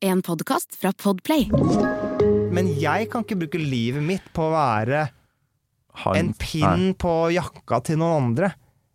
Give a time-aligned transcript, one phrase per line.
[0.00, 1.48] En podkast fra Podplay.
[2.52, 5.08] Men jeg kan ikke bruke livet mitt på å være
[6.04, 8.52] Han- en pinn på jakka til noen andre.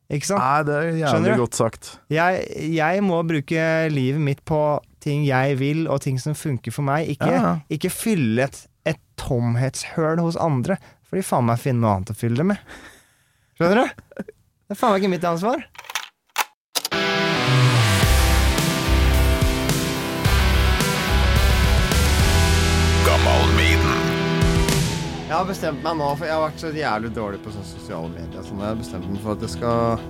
[0.10, 0.40] Ikke sant?
[0.40, 2.00] Nei, det er jævlig godt sagt.
[2.10, 4.60] Jeg, jeg må bruke livet mitt på
[5.02, 7.08] ting jeg vil, og ting som funker for meg.
[7.10, 7.60] Ikke, Ja, ja.
[7.70, 10.78] ikke fylle et, et tomhetshøl hos andre.
[11.04, 12.58] For de faen meg finner noe annet å fylle det med.
[13.60, 14.24] Skjønner du?
[14.26, 15.66] Det er faen meg ikke mitt ansvar.
[25.36, 28.08] Jeg har bestemt meg nå, for jeg har vært så jævlig dårlig på sånne sosiale
[28.14, 28.44] medier.
[28.48, 30.06] Sånn, jeg har bestemt meg for at jeg skal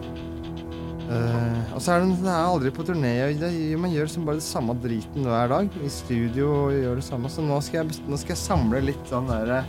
[1.09, 3.13] uh, Og så er det, det er aldri på turné.
[3.41, 3.49] Det,
[3.81, 5.79] man gjør liksom bare det samme driten hver dag.
[5.81, 7.31] I studio og gjør det samme.
[7.33, 9.63] Så nå skal jeg, nå skal jeg samle litt sånn derre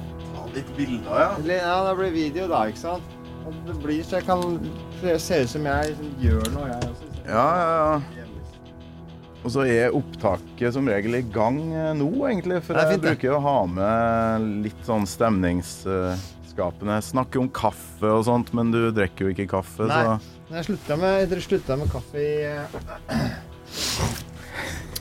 [0.53, 1.33] Litt bilder, ja.
[1.57, 3.17] Ja, det blir video, da, ikke sant?
[3.49, 4.45] Og det blir så jeg kan
[5.01, 7.11] se ut som jeg liksom gjør noe, jeg også.
[7.25, 8.16] Ja, ja, ja.
[9.47, 12.59] Og så er opptaket som regel i gang eh, nå, egentlig.
[12.67, 16.97] For jeg bruker å ha med litt sånn stemningsskapende.
[17.07, 20.03] Snakke om kaffe og sånt, men du drikker jo ikke kaffe, Nei.
[20.03, 20.19] så
[20.57, 21.31] Jeg slutta med,
[21.79, 22.67] med kaffe i eh,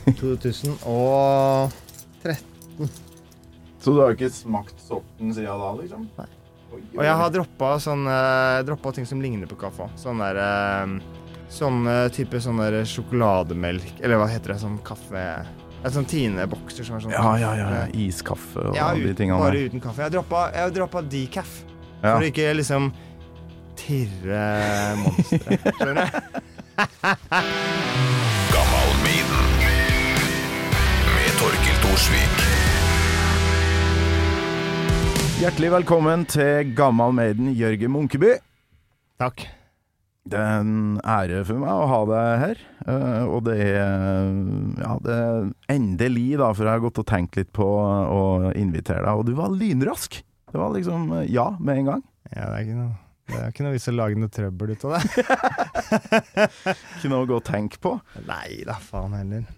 [0.14, 2.86] 2013.
[3.82, 6.06] Så du har ikke smakt sorten siden da, liksom?
[6.20, 6.26] Nei.
[6.76, 7.78] Og jeg har droppa
[8.10, 9.86] eh, droppa ting som ligner på kaffe.
[9.98, 10.48] Sånn derre
[10.86, 10.90] eh,
[11.52, 14.58] Sånn eh, type sånn der sjokolademelk Eller hva heter det?
[14.64, 17.82] Sånn kaffe Det er sånn Tine-bokser som er sånn Ja, ja, ja.
[17.94, 20.02] Iskaffe og Ja, de tingene bare uten kaffe.
[20.02, 21.52] Jeg har droppa, jeg droppa decaf.
[22.02, 22.16] Ja.
[22.16, 22.90] For å ikke liksom
[23.78, 24.42] tirre
[25.04, 25.56] monstre.
[25.78, 26.02] Skjønner du?
[31.16, 32.42] med Torkil Thorsvik.
[35.36, 38.38] Hjertelig velkommen til Gammal Maiden Jørgen Munkeby.
[39.20, 39.46] Takk.
[40.26, 42.62] Det er en ære for meg å ha deg her.
[42.90, 44.30] eh, og det er
[44.82, 49.04] Ja, det er endelig, da, for jeg har gått og tenkt litt på å invitere
[49.06, 49.20] deg.
[49.20, 50.18] Og du var lynrask.
[50.50, 52.02] Det var liksom eh, ja med en gang.
[52.32, 52.94] Ja, det er ikke noe
[53.26, 55.22] det er ikke noe vits å lage noe trøbbel ut av det.
[56.94, 57.96] Ikke noe å gå og tenke på.
[58.22, 59.48] Nei da, faen heller.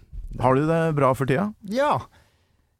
[0.41, 1.43] Har du det bra for tida?
[1.69, 1.91] Ja.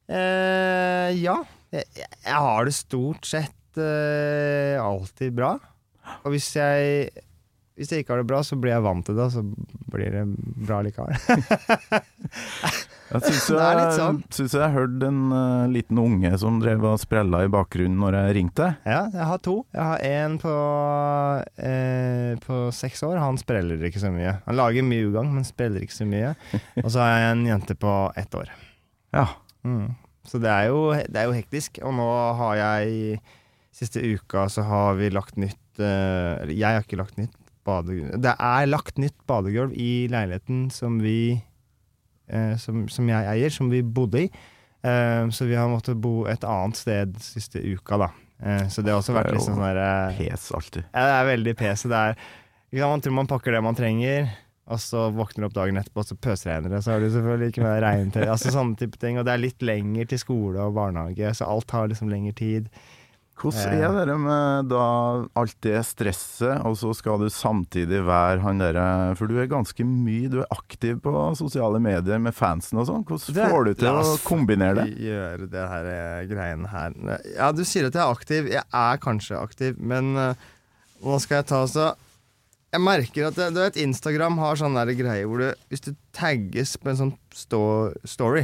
[0.09, 1.36] Eh, ja.
[1.69, 5.52] Jeg, jeg har det stort sett eh, alltid bra.
[6.24, 7.12] Og hvis jeg
[7.79, 9.44] hvis jeg ikke har det bra, så blir jeg vant til det, og så
[9.94, 10.25] blir det
[10.67, 11.16] bra likevel.
[13.09, 14.17] Jeg syns jeg, sånn.
[14.53, 18.68] jeg hørte en uh, liten unge som drev og sprella i bakgrunnen når jeg ringte.
[18.85, 19.56] Ja, jeg har to.
[19.73, 20.53] Jeg har en på,
[21.57, 23.18] eh, på seks år.
[23.18, 24.35] Han spreller ikke så mye.
[24.45, 26.35] Han lager mye ugagn, men spreller ikke så mye.
[26.84, 28.53] Og så har jeg en jente på ett år.
[29.18, 29.25] Ja.
[29.66, 29.97] Mm.
[30.29, 31.81] Så det er, jo, det er jo hektisk.
[31.81, 32.09] Og nå
[32.44, 33.19] har jeg
[33.79, 37.38] Siste uka så har vi lagt nytt eh, Eller jeg har ikke lagt nytt
[37.69, 38.18] badegulv.
[38.25, 41.19] Det er lagt nytt badegulv i leiligheten som vi
[42.30, 44.31] eh, som, som jeg eier, som vi bodde i.
[44.81, 48.12] Eh, så vi har måttet bo et annet sted siste uka, da.
[48.40, 50.85] Eh, så det har også vært litt sånn derre eh, Pes alltid.
[50.94, 51.88] ja, det er veldig pes.
[51.91, 52.30] Det er,
[52.80, 54.30] man tror man pakker det man trenger,
[54.69, 56.84] og så våkner du opp dagen etterpå, og så pøsregner det.
[56.86, 58.24] Så har du selvfølgelig ikke med regntøy.
[58.30, 59.18] Altså sånne type ting.
[59.18, 62.69] Og det er litt lenger til skole og barnehage, så alt tar liksom lengre tid.
[63.39, 64.01] Hvordan Eh.
[64.01, 64.83] er det med da
[65.39, 69.85] alt det stresset, og så skal du samtidig være han derre For du er ganske
[69.88, 73.05] mye Du er aktiv på sosiale medier med fansen og sånn.
[73.05, 74.97] Hvordan Det- får du til å kombinere det?
[75.00, 76.94] Gjøre det her eh, greiene her.
[77.35, 78.50] Ja, du sier at jeg er aktiv.
[78.51, 80.35] Jeg er kanskje aktiv, men hva
[81.03, 81.95] nå skal jeg ta så
[82.71, 86.75] Jeg merker at det, du vet, Instagram har sånn greie hvor du Hvis du tagges
[86.77, 88.44] på en sånn sto story,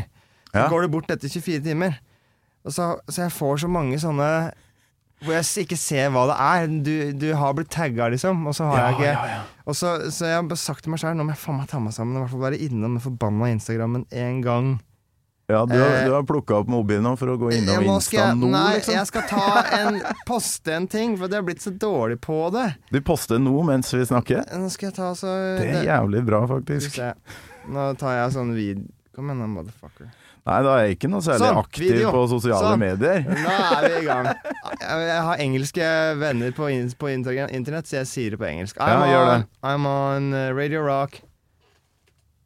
[0.53, 0.67] så Ja.
[0.69, 1.99] går du bort etter 24 timer.
[2.65, 4.51] Og så, så jeg får så mange sånne
[5.25, 6.71] hvor jeg ikke ser hva det er.
[6.85, 6.93] Du,
[7.25, 8.45] du har blitt tagga, liksom.
[8.47, 11.15] Og så har jeg ikke Og så, så jeg har bare sagt til meg sjøl
[11.17, 13.49] nå må jeg faen meg ta meg sammen og hvert fall være innom den forbanna
[13.55, 14.75] Instagrammen en gang.
[15.47, 18.79] Ja, du har, Eh, har plukka opp mobilen for å gå innom Insta nå, nei,
[18.79, 18.95] liksom?
[18.97, 19.99] jeg skal ta en,
[20.29, 22.65] poste en ting, for jeg har blitt så dårlig på det.
[22.89, 24.41] Du poster nå mens vi snakker?
[24.57, 26.97] Nå skal jeg ta så Det er jævlig bra, faktisk.
[27.69, 28.85] Nå tar jeg sånn vid...
[29.15, 30.09] Kom igjen, motherfucker.
[30.45, 32.09] Nei, da er jeg ikke noe særlig Sånn, aktiv video.
[32.13, 32.81] på sosiale Sånn.
[32.83, 33.23] medier.
[33.25, 34.27] Nå er vi i gang.
[34.85, 35.87] Jeg, har engelske
[36.21, 36.67] venner på,
[37.01, 38.77] på internett, så jeg sier det på engelsk.
[38.77, 39.37] I'm Ja, gjør det.
[39.39, 41.17] on, I'm on uh, Radio Rock.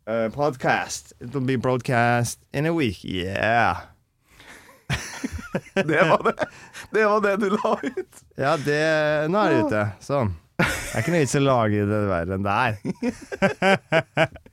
[0.08, 1.12] Uh, podcast.
[1.20, 3.04] It'll be broadcast in a week.
[3.04, 3.82] Yeah.
[5.76, 6.34] Det var det,
[6.94, 8.24] det, var det du la ut.
[8.38, 9.84] Ja, det Nå er det ute.
[10.06, 10.36] Sånn.
[10.60, 14.30] Det er ikke noe vits i å lage det verre enn det er.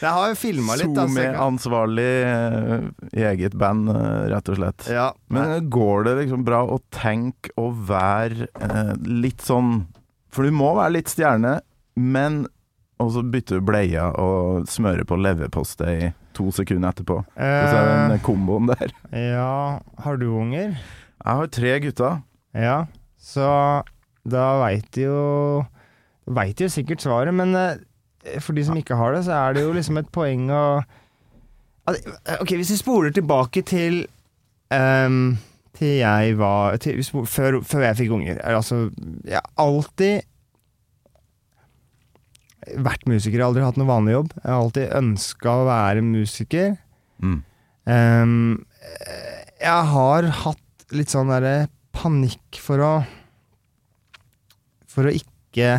[0.00, 0.92] Jeg har jo filma litt.
[0.94, 3.08] SoMe-ansvarlig altså.
[3.18, 4.86] i eget band, eh, rett og slett.
[4.94, 9.86] Ja, Men går det liksom bra å tenke å være eh, litt sånn
[10.30, 11.56] For du må være litt stjerne,
[11.96, 12.44] men
[13.00, 17.16] Og så bytter du bleia og smører på leverpostei to sekunder etterpå.
[17.18, 18.92] Og så Eh, er den komboen der.
[19.14, 20.76] ja, har du unger?
[21.24, 22.20] Jeg har tre gutter.
[22.54, 22.86] Ja,
[23.18, 23.48] så
[24.28, 25.64] da veit jo
[26.28, 27.78] Veit jo sikkert svaret, men eh,
[28.44, 30.62] for de som ikke har det, så er det jo liksom et poeng å
[31.88, 34.02] Ok, hvis vi spoler tilbake til
[34.68, 35.38] um,
[35.78, 38.42] Til jeg var til, før, før jeg fikk unger.
[38.44, 38.90] Altså,
[39.24, 40.26] jeg har alltid
[42.76, 43.38] vært musiker.
[43.38, 44.32] Jeg har aldri hatt noen vanlig jobb.
[44.42, 46.74] Jeg har alltid ønska å være musiker.
[47.22, 47.38] Mm.
[47.88, 48.66] Um,
[49.62, 52.92] jeg har hatt litt sånn derre panikk for å
[54.88, 55.78] For å ikke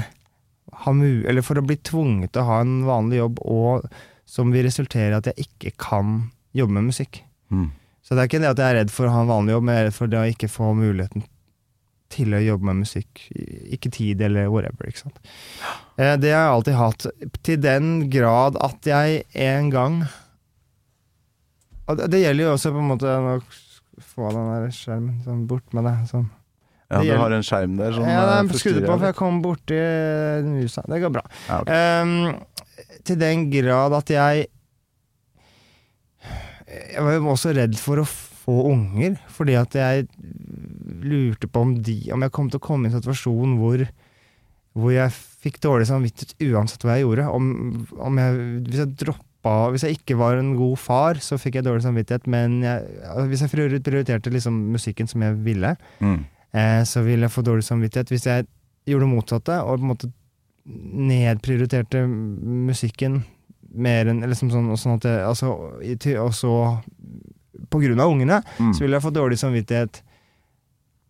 [0.85, 0.91] ha.
[0.93, 3.89] Eller for å bli tvunget til å ha en vanlig jobb, og
[4.29, 7.23] som vil resultere i at jeg ikke kan jobbe med musikk.
[7.51, 7.71] Mm.
[8.03, 9.63] Så det er ikke det at jeg er redd for å ha en vanlig jobb,
[9.65, 11.25] men jeg er redd for det å ikke få muligheten
[12.09, 13.21] til å jobbe med musikk.
[13.69, 15.19] Ikke tid eller whatever, ikke sant.
[15.97, 17.05] Eh, Det har jeg alltid hatt.
[17.45, 20.07] Til den grad at jeg en gang
[21.89, 23.41] Og det- gjelder jo også på en måte Nå
[23.99, 26.07] Få den der skjermen sånn bort med det.
[26.07, 26.29] Sånn.
[26.89, 29.41] Ja, du har en skjerm der som ja, eh, den skrudde på, for jeg kom
[29.43, 29.77] borti
[30.47, 30.81] musa.
[30.89, 31.23] Det går bra.
[31.45, 32.01] Ja, okay.
[32.01, 34.47] um, til den grad at jeg
[36.69, 40.07] Jeg var jo også redd for å få unger, fordi at jeg
[41.05, 43.85] lurte på om de Om jeg kom til å komme i en situasjon hvor
[44.79, 45.11] hvor jeg
[45.43, 47.25] fikk dårlig samvittighet uansett hva jeg gjorde.
[47.35, 47.47] Om,
[48.05, 48.35] om jeg,
[48.69, 52.27] hvis jeg droppa Hvis jeg ikke var en god far, så fikk jeg dårlig samvittighet,
[52.31, 52.99] men jeg,
[53.31, 56.21] hvis jeg prioriterte liksom musikken som jeg ville, Mm.
[56.53, 58.09] Eh, så ville jeg få dårlig samvittighet.
[58.13, 58.47] Hvis jeg
[58.87, 60.11] gjorde det motsatte, og på en måte
[61.09, 63.21] nedprioriterte musikken
[63.73, 66.81] mer enn liksom sånn, sånn at jeg, altså, til- Og så
[67.69, 68.73] på grunn av ungene, Mm.
[68.73, 70.01] så ville jeg få dårlig samvittighet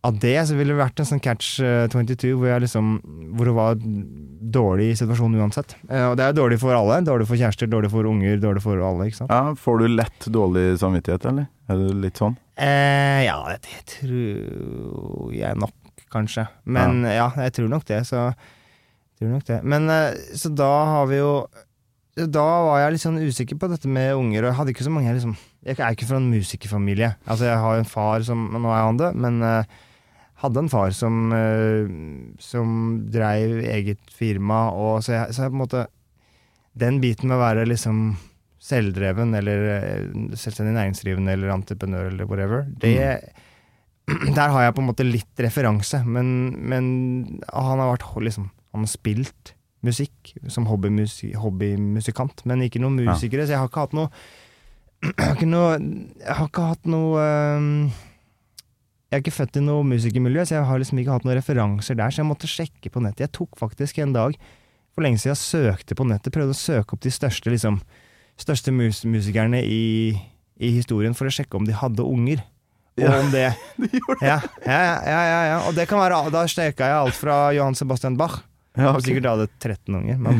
[0.04, 0.36] av det.
[0.48, 3.00] Så ville det vært en sånn catch eh, 22 hvor jeg liksom
[3.36, 5.74] Hvor det var dårlig situasjon uansett.
[5.88, 7.00] Eh, og det er dårlig for alle.
[7.04, 9.10] Dårlig for kjærester, dårlig for unger, dårlig for alle.
[9.28, 11.48] Ja, får du lett dårlig samvittighet, eller?
[11.68, 12.36] Er det litt sånn?
[12.60, 15.76] Eh, ja, det, tror jeg nok,
[16.12, 16.44] kanskje.
[16.64, 18.28] Men ja, jeg tror nok det, så
[19.20, 19.60] tror nok det.
[19.64, 21.34] Men eh, så da har vi jo
[22.16, 24.94] Da var jeg litt sånn usikker på dette med unger, og jeg hadde ikke så
[24.94, 25.36] mange jeg liksom
[25.66, 27.12] Jeg er ikke fra en musikerfamilie.
[27.26, 29.78] Altså, jeg har en far som Nå er han det, men uh,
[30.42, 31.88] hadde en far som uh,
[32.40, 32.74] Som
[33.12, 35.86] dreiv eget firma, og så jeg, så jeg på en måte
[36.80, 38.02] Den biten med å være liksom
[38.60, 40.02] selvdreven eller eh,
[40.36, 42.96] selvstendig næringsdrivende eller entreprenør eller whatever, det
[44.36, 46.30] Der har jeg på en måte litt referanse, men,
[46.66, 46.86] men
[47.52, 49.52] han har vært liksom Han har spilt
[49.86, 53.14] musikk som hobbymusikant, hobbymusikant, men ikke noen Ja.
[53.14, 54.10] musikere, så jeg har ikke hatt noe
[55.06, 55.70] Jeg har ikke noe
[56.20, 57.22] Jeg har ikke hatt noe
[59.10, 61.96] Jeg er ikke født i noe musikermiljø, så jeg har liksom ikke hatt noen referanser
[61.98, 63.24] der, så jeg måtte sjekke på nettet.
[63.24, 64.36] Jeg tok faktisk en dag
[64.94, 67.80] for lenge siden jeg søkte på nettet, prøvde å søke opp de største liksom
[68.42, 70.12] største mus musikerne i,
[70.60, 72.42] i historien for å sjekke om de hadde unger.
[72.98, 73.16] Og Ja.
[73.20, 73.44] om det
[74.20, 75.58] ja, ja, ja, ja, ja.
[75.68, 78.40] Og det kan være Da steka jeg alt fra Johan Sebastian Bach.
[78.78, 80.18] Ja, Og sikkert hadde 13 unger.
[80.22, 80.38] Man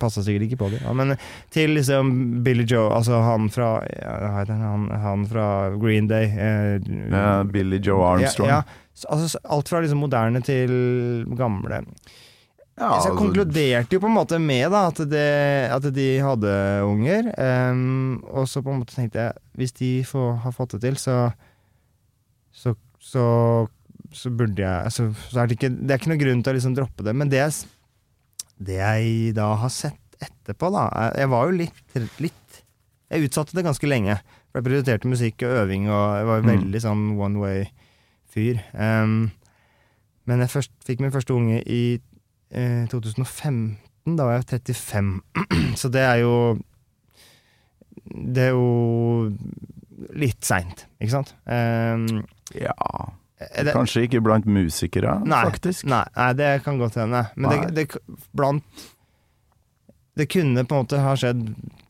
[0.00, 0.82] passa sikkert ikke på det.
[0.84, 1.14] Ja, men
[1.54, 2.10] til liksom
[2.44, 5.46] Billy Joe, altså han fra ja, han, han, fra
[5.80, 6.28] Green Day.
[6.28, 8.50] Eh, Ja, Billy Joe Armstrong.
[8.52, 8.82] Ja, ja.
[9.12, 11.82] Altså, alt fra liksom moderne til gamle.
[12.76, 16.06] Ja, så jeg altså- konkluderte jo på en måte med da, at, det, at de
[16.20, 16.52] hadde
[16.84, 17.30] unger.
[17.40, 20.96] Um, og så på en måte tenkte jeg hvis de får, har fått det til,
[21.00, 21.32] så
[22.56, 23.22] så, så,
[24.12, 26.56] så burde jeg altså, så er det, ikke, det er ikke noen grunn til å
[26.56, 27.14] liksom droppe det.
[27.16, 27.72] Men det, jeg
[28.58, 30.86] det jeg da har sett etterpå, da
[31.18, 32.62] Jeg var jo litt, litt
[33.12, 34.16] Jeg utsatte det ganske lenge.
[34.50, 36.48] For jeg prioriterte musikk og øving, og jeg var Mm.
[36.52, 38.60] veldig sånn one way-fyr.
[38.72, 39.30] Um,
[40.26, 42.00] men jeg først, fikk min første unge i
[42.50, 43.78] eh, 2015.
[44.16, 45.12] Da var jeg 35.
[45.80, 46.34] Så det er jo
[48.06, 49.32] Det er jo
[50.14, 51.32] litt seint, ikke sant?
[51.48, 52.24] Um,
[52.54, 52.74] Ja
[53.36, 55.42] det, Kanskje ikke blant musikere, Nei.
[55.44, 55.84] faktisk.
[55.90, 57.26] Nei, nei, det kan godt hende.
[57.36, 58.64] Men det, det, blant
[60.16, 61.42] Det kunne på en måte ha skjedd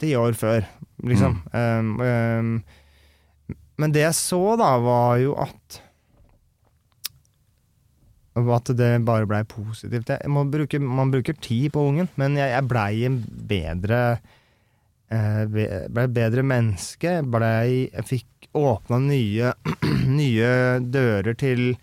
[0.03, 0.65] ti år før,
[1.07, 1.39] liksom.
[1.55, 2.49] Um, um,
[3.79, 5.79] men det jeg så, da, var jo at
[8.37, 10.11] At det bare blei positivt.
[10.13, 14.01] Jeg må bruke, man bruker tid på ungen, men jeg, jeg blei en bedre
[15.11, 15.45] eh,
[15.89, 17.23] Blei bedre menneske.
[17.33, 19.55] Blei Jeg fikk åpna nye,
[20.21, 20.53] nye
[20.85, 21.75] dører til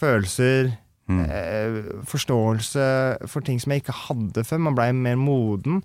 [0.00, 0.72] følelser,
[1.04, 1.18] Mm.
[1.28, 1.74] eh,
[2.08, 2.84] forståelse
[3.28, 4.56] for ting som jeg ikke hadde før.
[4.64, 5.82] Man blei mer moden.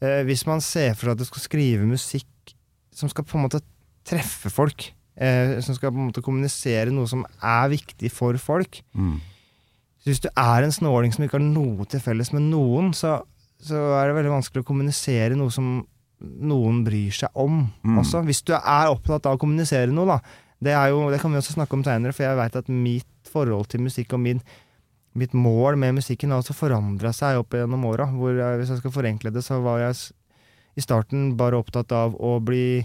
[0.00, 2.52] Eh, hvis man ser for seg at du skal skrive musikk
[2.94, 3.58] som skal på en måte
[4.06, 8.78] treffe folk, eh, som skal på en måte kommunisere noe som er viktig for folk
[8.94, 9.18] Mm.
[10.00, 13.18] Så Hvis du er en snåling som ikke har noe til felles med noen, så,
[13.60, 15.82] så er det veldig vanskelig å kommunisere noe som
[16.20, 17.98] noen bryr seg om Mm.
[18.00, 18.22] også.
[18.24, 20.18] Hvis du er opptatt av å kommunisere noe, da.
[20.60, 23.30] Det, er jo, det kan vi også snakke om seinere, for jeg veit at mitt
[23.32, 24.40] forhold til musikk og min,
[25.16, 28.06] mitt mål med musikken har også forandra seg opp gjennom åra.
[28.12, 29.96] Hvis jeg skal forenkle det, så var jeg
[30.76, 32.82] i starten bare opptatt av å bli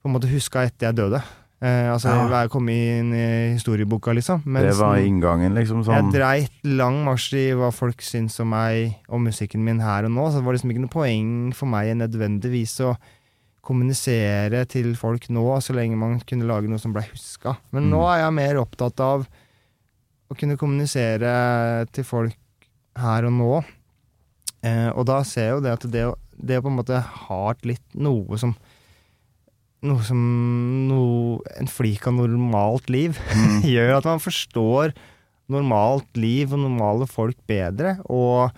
[0.00, 1.20] på en måte huska etter jeg døde.
[1.62, 2.46] Eh, altså Ja.
[2.48, 4.42] komme inn i historieboka, liksom.
[4.44, 5.84] Det var inngangen, liksom.
[5.84, 6.10] Sånn.
[6.10, 10.10] jeg dreit lang marsj i hva folk syns om meg og musikken min her og
[10.12, 10.30] nå.
[10.30, 12.96] Så det var liksom ikke noe poeng for meg nødvendigvis å
[13.62, 17.58] kommunisere til folk nå, så lenge man kunne lage noe som ble huska.
[17.72, 17.90] Men Mm.
[17.92, 19.26] nå er jeg mer opptatt av
[20.30, 22.34] å kunne kommunisere til folk
[22.96, 23.64] her og nå.
[24.62, 27.52] Eh, og da ser jeg jo det at det, det å på en måte ha
[27.64, 28.54] litt noe som
[29.86, 30.18] noe som
[30.88, 33.62] noe, En flik av normalt liv Mm.
[33.70, 34.92] gjør at man forstår
[35.50, 37.96] normalt liv og normale folk bedre.
[38.12, 38.50] Og,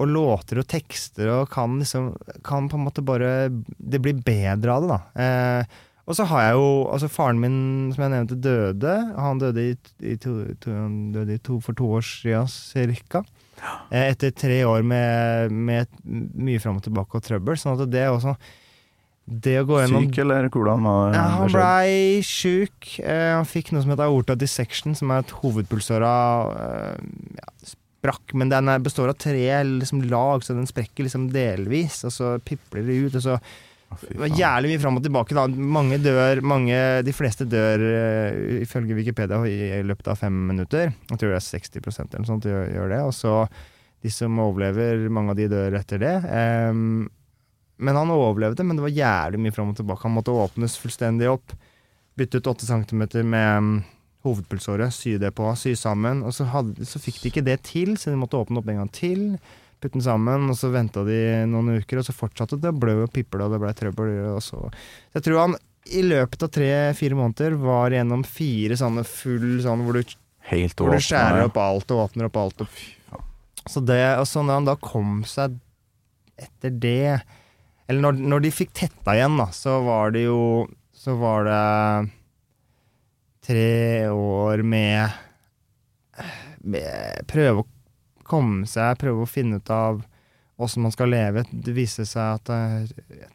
[0.00, 2.12] og låter og tekster og kan liksom
[2.46, 5.00] Kan på en måte bare Det blir bedre av det, da.
[5.20, 7.58] Eh, og så har jeg jo Altså, faren min,
[7.94, 8.94] som jeg nevnte, døde.
[9.18, 13.22] Han døde, i, i to, to, han døde i to, for to år siden cirka.
[13.92, 17.54] Eh, etter tre år med, med mye fram og tilbake og trøbbel.
[17.60, 18.34] Sånn at det er også
[19.32, 22.94] Det å gå gjennom Syk, eller hvordan var ja, han blei sjuk.
[23.00, 26.14] Eh, han fikk noe som heter aorta dissection, som er et hovedpulsåra
[26.52, 28.34] eh, ja, sprakk.
[28.38, 32.32] Men den er, består av tre liksom, lag, så den sprekker liksom delvis, og så
[32.44, 33.20] pipler det ut.
[33.20, 33.38] Og så
[34.00, 35.36] det var jævlig mye fram og tilbake.
[35.36, 35.46] Da.
[35.76, 40.94] Mange dør, mange, de fleste dør uh, ifølge Wikipedia i, i løpet av fem minutter.
[41.10, 43.02] Jeg tror det er 60% eller noe sånt gjør, gjør det.
[43.08, 43.34] Og så
[44.02, 46.14] de som overlever, mange av de dør etter det.
[46.34, 47.04] Ehm,
[47.82, 50.06] men han overlevde, men det var jævlig mye fram og tilbake.
[50.06, 51.56] Han måtte åpnes fullstendig opp.
[52.18, 53.72] Bytte ut 8 cm med mm,
[54.26, 56.22] hovedpulsåret, sy det på, sy sammen.
[56.26, 58.82] Og så, hadde, så fikk de ikke det til, så de måtte åpne opp en
[58.84, 59.26] gang til.
[59.82, 61.18] Putte den sammen, og så venta de
[61.50, 64.14] noen uker, og så fortsatte det å blø og piple, og det ble trøbbel.
[64.36, 64.62] Og så.
[65.16, 65.58] jeg tror han
[65.90, 70.94] i løpet av tre-fire måneder var gjennom fire sånne full sånn hvor du, Helt hvor
[70.94, 72.62] du skjærer opp alt og åpner opp alt.
[72.62, 73.22] Og,
[73.66, 75.58] så det, og så når han da kom seg
[76.38, 77.20] etter det
[77.88, 82.10] Eller når, når de fikk tetta igjen, da, så var det jo Så var det
[83.42, 85.10] tre år med,
[86.62, 87.68] med Prøve å
[88.22, 90.04] komme seg, prøve å finne ut av
[90.62, 91.42] åssen man skal leve.
[91.50, 93.26] Det viste seg at eh,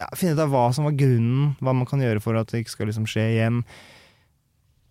[0.00, 2.62] ja, Finne ut av hva som var grunnen, hva man kan gjøre for at det
[2.62, 3.62] ikke skal liksom skje igjen.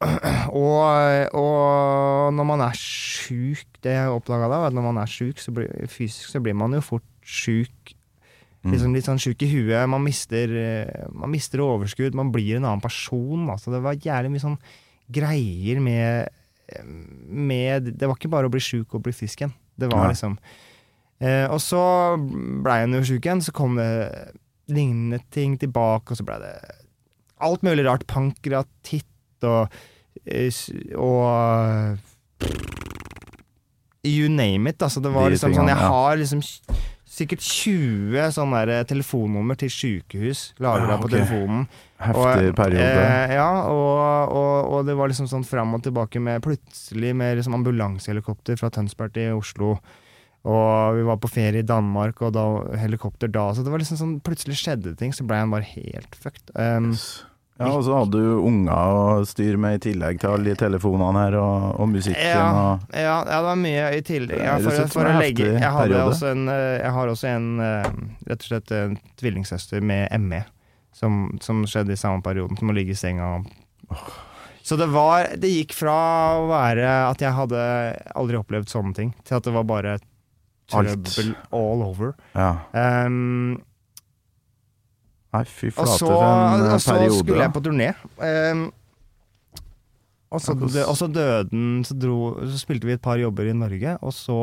[0.52, 5.10] Og, og når man er sjuk, det jeg oppdaga da, var at når man er
[5.10, 7.95] sjuk, så blir, fysisk, så blir man jo fort sjuk.
[8.66, 8.72] Mm.
[8.74, 9.86] Liksom litt sånn sjuk i huet.
[9.92, 13.46] Man mister, eh, man mister overskudd, man blir en annen person.
[13.54, 14.58] Altså, det var jævlig mye sånn
[15.14, 16.32] greier med,
[17.30, 19.54] med Det var ikke bare å bli sjuk og bli frisk igjen.
[19.78, 20.16] Det var Nei.
[20.16, 20.38] liksom
[21.20, 21.82] eh, Og så
[22.66, 23.92] blei hun jo sjuk igjen, så kom det
[24.72, 26.56] lignende ting tilbake, og så blei det
[27.46, 28.08] alt mulig rart.
[28.10, 29.70] Pankratitt og
[30.26, 30.50] eh,
[30.98, 32.02] og
[34.06, 34.82] You name it.
[34.82, 36.42] Altså, det var liksom sånn Jeg har liksom
[37.16, 41.66] sikkert 20 sånne der eh, telefonnummer til sykehus lagra Ja, på telefonen.
[42.04, 42.88] Heftig Og, periode.
[43.02, 47.40] Eh, ja, og, og, og det var liksom sånn fram og tilbake med plutselig med
[47.40, 49.78] liksom ambulansehelikopter fra Tønsberg til Oslo.
[50.46, 52.44] Og vi var på ferie i Danmark, og da
[52.78, 53.48] helikopter da.
[53.56, 56.52] Så det var liksom sånn plutselig skjedde ting, så ble han bare helt fucked.
[56.54, 56.92] Um,
[57.56, 61.22] Ja, og så hadde du unger å styre med i tillegg til alle de telefonene
[61.24, 64.42] her, og, og musikken ja, og ja, ja, det var mye i tillegg.
[64.44, 67.48] Ja, for, for, for å legge jeg, hadde også en, eh, jeg har også en
[67.64, 67.88] eh,
[68.28, 70.42] rett og slett en tvillingsøster med ME,
[70.96, 73.30] som, som skjedde i samme perioden, som å ligge i senga.
[74.66, 75.96] Så det var Det gikk fra
[76.42, 77.62] å være at jeg hadde
[78.20, 79.96] aldri opplevd sånne ting, til at det var bare
[80.74, 82.16] trøbbel all over.
[82.34, 82.52] Ja.
[82.74, 83.62] Um,
[85.36, 86.74] Nei, fy og flate så, for en periode.
[86.74, 87.92] og så skulle jeg på turné.
[88.18, 88.66] Um,
[90.32, 91.96] og, så, Ja, dø- og så døde den, så,
[92.50, 94.40] så spilte vi et par jobber i Norge, og så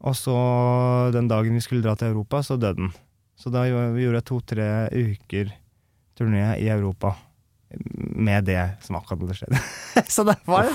[0.00, 0.34] Og så
[1.12, 2.92] den dagen vi skulle dra til Europa, så døde den.
[3.36, 5.50] Så da gjorde jeg to-tre uker
[6.16, 7.14] turné i Europa
[8.16, 9.58] med det som akkurat hadde skjedd.
[10.14, 10.66] så det var,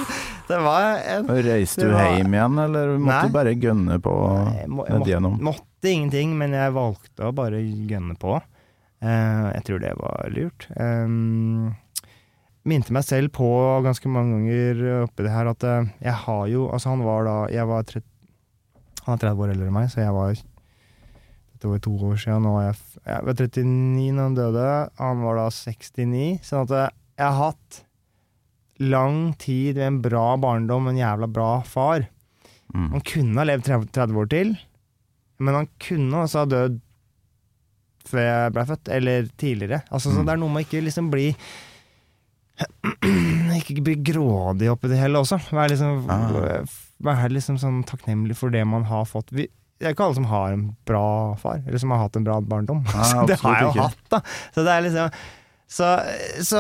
[0.48, 3.28] det var en Reiste du var- hjem igjen, eller måtte Nei.
[3.28, 4.14] du bare gønne på
[4.62, 5.36] Jeg må, ned må, igjennom?
[5.50, 8.38] måtte ingenting, men jeg valgte å bare gønne på.
[9.06, 10.68] Eh, jeg tror det var lurt.
[10.74, 11.76] Um,
[12.66, 13.48] minte meg selv på
[13.86, 17.36] ganske mange ganger oppi det her at eh, jeg har jo Altså, han var da
[17.54, 18.02] Jeg var 30,
[19.06, 22.44] Han er 30 år eldre enn meg, så jeg var Dette var to år siden.
[22.44, 24.70] Nå er jeg, jeg var 39 da han døde.
[25.00, 26.26] Han var da 69.
[26.44, 27.78] Sånn at jeg har hatt
[28.84, 32.10] lang tid med en bra barndom, en jævla bra far.
[32.74, 32.90] Mm.
[32.98, 34.52] Han kunne ha levd 30 30 år til,
[35.40, 36.82] men han kunne også ha dødd
[38.12, 39.82] før jeg ble født, eller tidligere.
[39.92, 40.26] Altså, så Mm.
[40.26, 41.28] det er noe med å ikke liksom bli
[43.60, 45.40] Ikke bli grådig oppi det hele også.
[45.52, 46.64] Være liksom, Ah.
[47.04, 49.32] være liksom sånn takknemlig for det man har fått.
[49.36, 49.48] Vi,
[49.80, 52.40] det er ikke alle som har en bra far, eller som har hatt en bra
[52.42, 52.86] barndom.
[52.94, 53.90] Ah, Så det har jeg jo ikke.
[53.90, 54.22] hatt, da.
[54.56, 55.10] Så det er liksom
[55.68, 55.88] så,
[56.46, 56.60] så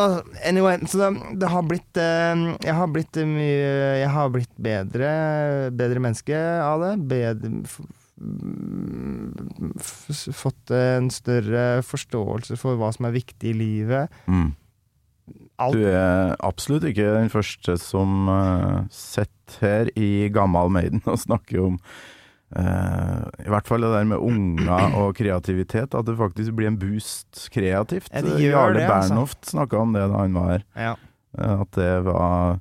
[0.49, 1.09] anyway, så det,
[1.39, 5.11] det har blitt eh, Jeg har blitt mye Jeg har blitt bedre
[5.77, 6.33] Bedre menneske
[6.65, 6.93] av det.
[7.11, 7.51] Bedre
[10.33, 14.13] Fått en større forståelse for hva som er viktig i livet.
[14.31, 14.53] Mm.
[15.73, 21.61] Du er absolutt ikke den første som uh, sitter her i Gammal Maiden og snakker
[21.63, 26.69] om uh, I hvert fall det der med unger og kreativitet, at det faktisk blir
[26.71, 28.11] en boost kreativt.
[28.13, 29.13] Ja, Jarle det, altså.
[29.15, 30.67] Bernhoft snakka om det da han var her.
[30.75, 30.95] Ja.
[31.39, 32.59] eh, At det var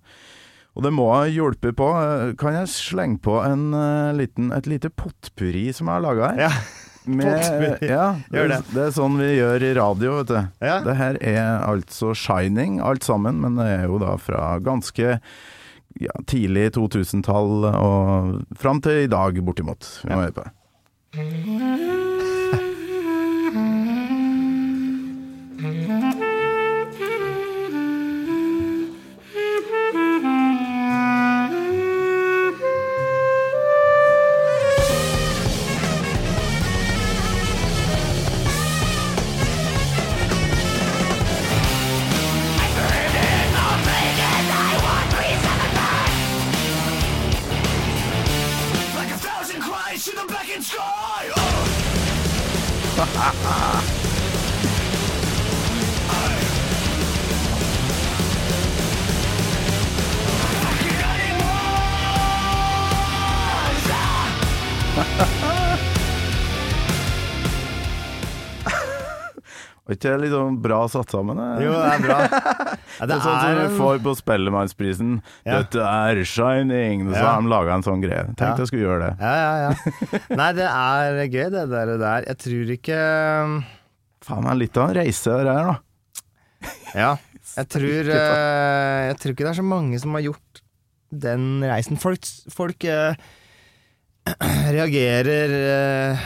[0.74, 1.90] Og det må ha hjulpet på.
[2.40, 6.48] Kan jeg slenge på en, uh, liten, et lite potpurri som jeg har laga her?
[6.48, 6.56] ja.
[7.04, 8.58] Med, ja, det, det.
[8.72, 10.38] det er sånn vi gjør i radio, vet du.
[10.64, 10.78] ja.
[10.86, 15.18] Det her er altså Shining, alt sammen, men det er jo da fra ganske
[16.00, 19.90] ja, tidlig 2000-tall og fram til i dag, bortimot.
[20.00, 22.03] Vi må høre på det.
[70.04, 71.40] Ikke det litt sånn bra satt sammen?
[71.40, 71.64] det?
[71.64, 72.18] Jo, det er bra.
[72.94, 75.14] Ja, det er sånn som du en- får på Spellemannsprisen.
[75.42, 75.56] Ja.
[75.58, 77.08] 'Dette er Shining'.
[77.10, 78.22] Så har de laga en sånn greie.
[78.36, 78.56] Tenkte Ja.
[78.60, 79.12] jeg skulle gjøre det.
[79.18, 80.20] Ja, ja, ja.
[80.38, 81.96] Nei, det er gøy, det der.
[81.98, 82.28] der.
[82.28, 82.98] Jeg tror ikke
[84.24, 85.76] Faen er litt av en reise det her, da.
[86.94, 87.10] Ja.
[87.58, 90.62] Jeg tror, eh, jeg tror ikke det er så mange som har gjort
[91.12, 91.98] den reisen.
[92.00, 93.14] Folk, folk eh,
[94.74, 96.24] reagerer eh,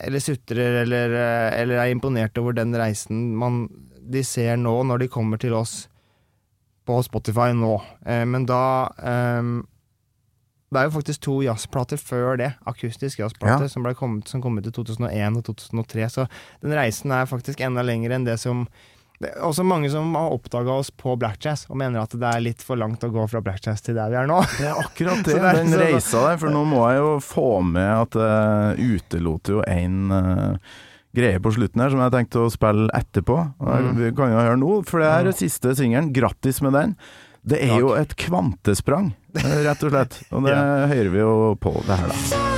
[0.00, 3.66] eller sutrer eller, eh, eller er imponert over den reisen man,
[4.08, 5.88] de ser nå når de kommer til oss
[6.88, 7.74] på Spotify nå.
[8.06, 8.62] Eh, men da
[8.98, 9.42] eh,
[10.68, 13.68] Det er jo faktisk to jazzplater før det, akustiske jazzplater, Ja.
[13.72, 16.08] som, ble kommet, som kom ut i 2001 og 2003.
[16.12, 16.26] Så
[16.60, 18.66] den reisen er faktisk enda lenger enn det som
[19.18, 22.42] det er også mange som har oppdaga oss på blackjazz og mener at det er
[22.44, 24.36] litt for langt å gå fra blackjazz til der vi er nå.
[24.58, 26.38] Det er akkurat det, det er den reisa der.
[26.38, 30.12] For nå må jeg jo få med at jeg utelot jo én
[31.18, 33.38] greie på slutten her som jeg tenkte å spille etterpå.
[33.58, 33.88] Mm.
[33.98, 36.12] Vi kan jo høre nå, for det er siste singelen.
[36.14, 36.94] Grattis med den.
[37.48, 40.20] Det er jo et kvantesprang, eh, rett og slett.
[40.30, 40.86] Og det Ja.
[40.92, 42.57] hører vi jo på det her, da.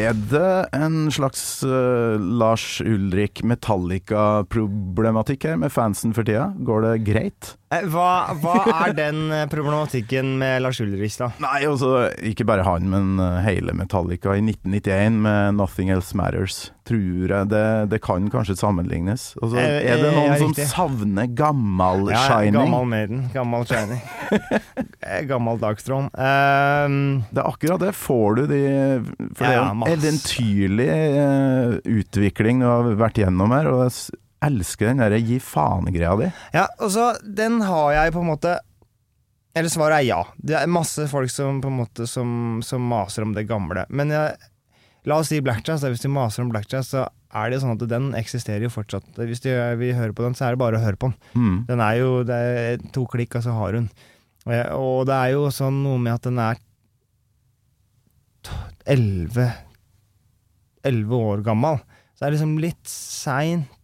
[0.00, 6.46] Er det en slags uh, Lars Ulrik Metallica-problematikk her med fansen for tida?
[6.64, 7.50] Går det greit?
[7.70, 8.54] Eh, Hva, hva
[8.88, 11.28] er den eh, problematikken med Lars Ulrich, da?
[11.38, 16.70] Nei, også, ikke bare han, men eh, hele Metallica i 1991 med 'Nothing Else Matters'.
[16.90, 19.28] Tror jeg det, det kan kanskje sammenlignes.
[19.38, 22.58] Altså, er det noen ja, som savner gammal Ja, Shining?
[22.58, 23.20] Gammal Maiden.
[23.32, 24.00] Gammal Shining.
[25.06, 26.08] gammel Gammal Dagstrom.
[26.10, 26.96] Um,
[27.30, 27.92] Det er akkurat det.
[27.94, 28.64] Får du de
[29.38, 30.90] For det er en eventyrlig
[32.02, 34.10] utvikling du har vært gjennom her, og det s-
[34.46, 36.28] elsker den derre gi faen-greia di.
[36.56, 38.54] ja, og så den har jeg på en måte
[39.54, 40.20] Eller svaret er ja.
[40.38, 43.82] Det er masse folk som på en måte som, som maser om det gamle.
[43.90, 44.36] Men jeg,
[45.10, 45.82] la oss si blackjazz.
[45.90, 47.02] Hvis de maser om blackjazz, så
[47.34, 49.08] er det jo sånn at den eksisterer jo fortsatt.
[49.18, 51.18] Hvis de vil høre på den, så er det bare å høre på den.
[51.34, 51.58] Mm.
[51.66, 53.90] Den er jo det er to klikk, og så har hun.
[54.46, 56.62] Eh, Og det er jo sånn noe med at den er
[60.84, 61.82] Elleve år gammel.
[62.14, 63.79] Så det er liksom litt seint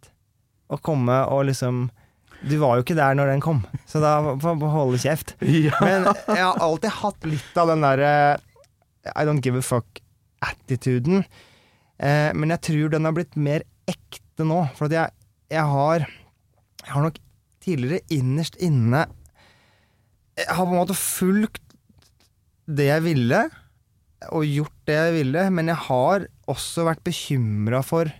[0.72, 1.86] å komme og liksom
[2.46, 4.10] Du var jo ikke der når den kom, så da
[4.42, 5.34] får du holde kjeft.
[5.66, 5.76] Ja.
[5.80, 8.10] Men jeg har alltid hatt litt av den derre
[9.14, 11.24] I don't give a fuck-attituden.
[11.98, 14.66] Eh, men jeg tror den har blitt mer ekte nå.
[14.76, 15.14] For jeg,
[15.48, 17.20] jeg har Jeg har nok
[17.64, 19.06] tidligere innerst inne
[20.36, 21.62] Jeg har på en måte fulgt
[22.66, 23.44] det jeg ville.
[24.32, 28.10] og gjort det jeg ville, men jeg har også vært bekymra for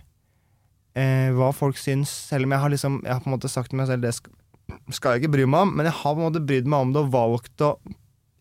[0.97, 3.71] eh, hva folk syns, selv om jeg har liksom Jeg har på en måte sagt
[3.71, 4.33] til meg selv det skal,
[5.13, 7.03] jeg ikke bry meg om, men jeg har på en måte brydd meg om det
[7.05, 7.75] og valgt å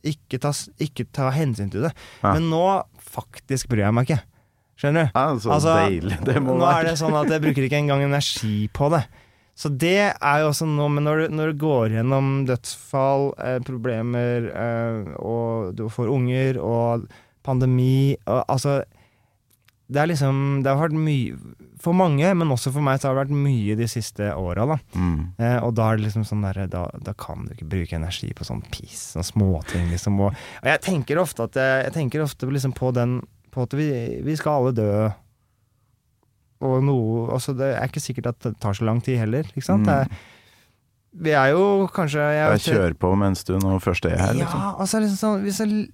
[0.06, 1.92] ikke ta, ikke ta hensyn til det.
[2.22, 2.32] Ja.
[2.36, 2.64] Men nå
[3.02, 4.22] faktisk bryr jeg meg ikke.
[4.76, 5.14] Skjønner du?
[5.16, 8.04] Ja, så Altså, deilig det må nå er det sånn at jeg bruker ikke engang
[8.06, 9.06] energi på det.
[9.56, 13.56] Så det er jo også noe Men når du, når du går gjennom dødsfall, eh,
[13.64, 17.06] problemer, eh, og du får unger, og
[17.46, 18.82] pandemi og, Altså
[19.88, 21.38] Det er liksom Det har vært mye
[21.86, 24.78] For mange, men også for meg, så har det vært mye de siste åra, da.
[24.98, 25.18] Mm.
[25.38, 28.32] Eh, og da er det liksom sånn der, da, da kan du ikke bruke energi
[28.34, 30.18] på sånn piss, sånne småting, liksom.
[30.26, 33.20] Og, og jeg tenker ofte at jeg, jeg tenker ofte liksom på den
[33.54, 33.86] På at vi,
[34.26, 35.06] vi skal alle dø.
[36.66, 39.64] Og noe altså Det er ikke sikkert at det tar så lang tid heller, ikke
[39.64, 39.86] sant?
[39.86, 40.10] Mm.
[40.10, 40.34] Det
[41.16, 44.60] vi er jo kanskje jeg, Jeg kjører på mens du nå først er her, liksom.
[44.60, 45.86] ja, altså liksom sånn hvis, jeg,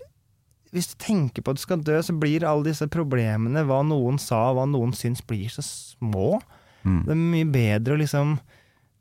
[0.73, 4.17] hvis du tenker på at du skal dø, så blir alle disse problemene, hva noen
[4.23, 6.39] sa, hva noen syns, blir så små.
[6.83, 7.03] Mm.
[7.07, 8.39] Det er mye bedre å liksom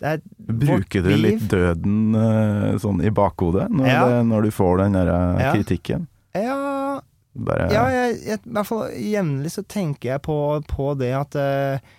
[0.02, 0.22] det er
[0.66, 4.00] Bruker du litt døden eh, sånn i bakhodet når, Ja.
[4.10, 5.52] det, når du får den der eh, Ja.
[5.54, 6.08] kritikken?
[6.34, 7.02] Ja,
[7.38, 11.38] Bare ja jeg, jeg, i hvert fall jevnlig så tenker jeg på, på det at
[11.38, 11.92] uh,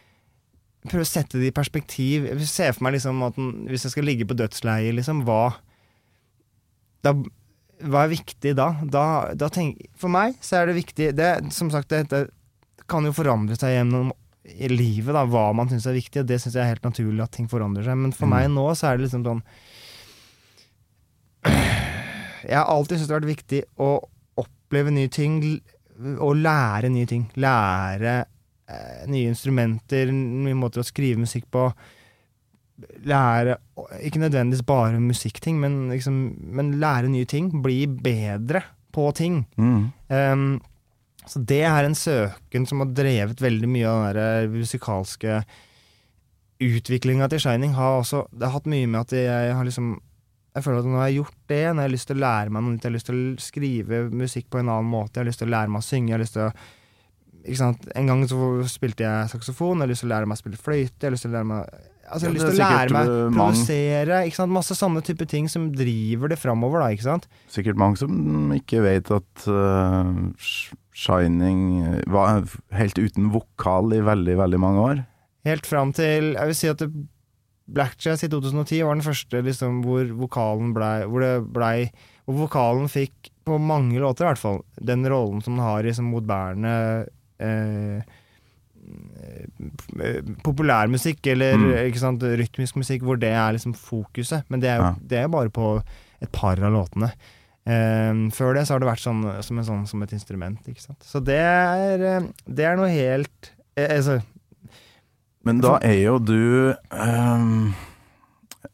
[0.82, 2.26] Prøve å sette det i perspektiv.
[2.42, 3.36] Se for meg liksom at
[3.70, 5.52] hvis jeg skal ligge på dødsleiet, liksom, hva
[7.06, 7.12] da,
[7.82, 8.68] Hva er viktig da?
[8.84, 12.26] da, da tenk, for meg så er det viktig det, Som sagt, det,
[12.90, 14.10] kan jo forandre seg gjennom
[14.42, 17.22] i livet, da, hva man syns er viktig, og det syns jeg er helt naturlig
[17.22, 17.96] at ting forandrer seg.
[17.96, 18.32] Men for Mm.
[18.34, 19.42] meg nå så er det liksom sånn
[22.42, 23.90] Jeg har alltid syntes det har vært viktig å
[24.42, 25.38] oppleve nye ting
[26.18, 27.28] og lære nye ting.
[27.38, 28.14] Lære
[28.68, 31.68] eh, nye instrumenter, nye måter å skrive musikk på.
[33.06, 33.56] Lære
[34.02, 37.50] Ikke nødvendigvis bare musikkting, men, liksom, men lære nye ting.
[37.62, 39.46] Bli bedre på ting.
[39.56, 39.90] mm.
[40.12, 40.60] Um,
[41.26, 45.42] så det er en søken som har drevet veldig mye av den der musikalske
[46.62, 47.76] utviklinga til Shining.
[47.76, 50.00] Har også, det har hatt mye med at jeg har liksom
[50.52, 52.62] Jeg føler at jeg har gjort det, når jeg har lyst til å lære meg
[52.62, 55.28] noe nytt, jeg har lyst til å skrive musikk på en annen måte, jeg har
[55.30, 56.50] lyst til å lære meg å synge, jeg har lyst til å?
[58.02, 60.60] En gang så spilte jeg saksofon, jeg har lyst til å lære meg å spille
[60.60, 62.94] fløyte, jeg har lyst til å lære meg Altså, jeg har lyst til å lære
[62.94, 64.52] meg å ikke sant?
[64.52, 67.28] Masse sånne type ting som driver det framover, da, ikke sant?
[67.52, 70.12] Sikkert mange som ikke vet at uh,
[70.92, 72.44] Shining var
[72.76, 75.02] helt uten vokal i veldig, veldig mange år.
[75.48, 76.90] Helt fram til Jeg vil si at det,
[77.72, 81.76] Black Jazz i 2010 var den første liksom, hvor vokalen blei Hvor det blei
[82.26, 85.88] Hvor vokalen fikk, på mange låter i hvert fall, den rollen som den har i
[85.88, 86.74] liksom, moderne
[87.42, 88.18] eh, eh,
[90.44, 91.94] populærmusikk, eller Mm.
[91.96, 94.44] sant, rytmisk musikk, hvor det er liksom fokuset.
[94.48, 94.94] Men det er jo Ja.
[95.06, 95.82] det er bare på
[96.20, 97.12] et par av låtene.
[97.66, 100.58] Eh, før det så har det vært sånn som, en sånn, som et instrument.
[101.00, 104.22] Så det er, eh, det er noe helt eh, altså,
[105.44, 107.74] Men da er jo du um,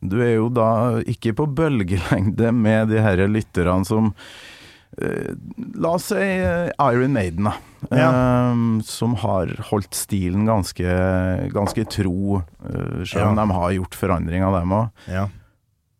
[0.06, 4.14] Du er jo da ikke på bølgelengde med de her lytterne som eh,
[5.78, 7.54] La oss si eh, Iron Maiden, da.
[7.94, 8.08] Ja.
[8.50, 10.88] Um, som har holdt stilen ganske,
[11.54, 13.44] ganske tro, uh, selv om Ja.
[13.44, 14.90] de har gjort forandringer, dem òg.
[15.06, 15.28] ja.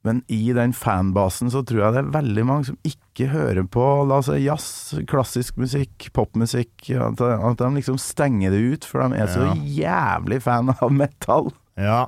[0.07, 3.83] Men i den fanbasen så tror jeg det er veldig mange som ikke hører på
[4.09, 6.71] la oss si jazz, klassisk musikk, popmusikk.
[6.97, 10.91] At, de- at de liksom stenger det ut, for de er så jævlig fan av
[10.95, 11.51] metal.
[11.77, 12.07] ja.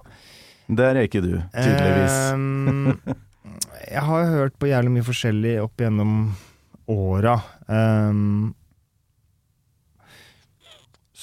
[0.71, 2.17] Der er ikke du, tydeligvis.
[2.33, 3.01] Um,
[3.91, 6.13] jeg har hørt på jævlig mye forskjellig opp gjennom
[6.91, 7.39] åra.
[7.71, 8.53] Um,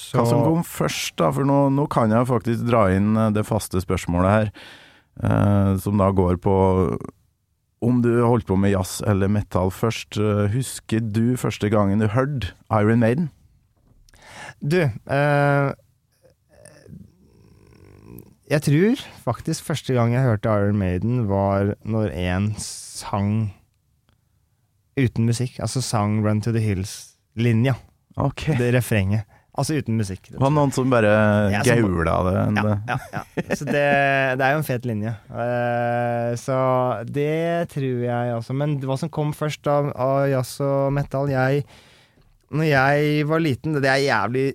[0.08, 1.28] Hva som kom først, da?
[1.36, 4.52] For nå, nå kan jeg faktisk dra inn eh, det faste spørsmålet her,
[5.20, 6.56] uh, som da går på
[7.84, 10.18] om du holdt på med jazz eller metal først.
[10.18, 13.30] Eh, Husker du første gangen du hørte Iron Maiden?
[14.58, 15.70] Du eh,
[18.48, 23.52] Jeg tror faktisk første gang jeg hørte Iron Maiden, var når en sang
[24.98, 25.58] uten musikk.
[25.64, 27.76] Altså sang Run to the Hills-linja.
[28.18, 28.56] Okay.
[28.58, 29.26] Det refrenget.
[29.58, 30.28] Altså uten musikk.
[30.30, 31.10] Det var noen som bare
[31.50, 32.34] Ja, gaula det.
[32.60, 33.22] Ja, ja, ja.
[33.58, 33.82] Så det,
[34.38, 35.14] det er jo en fet linje.
[35.34, 36.58] Eh, så
[37.08, 38.54] det tror jeg også.
[38.54, 41.64] Men hva som kom først av, av jazz og metal jeg,
[42.54, 44.46] Når jeg var liten Det er jævlig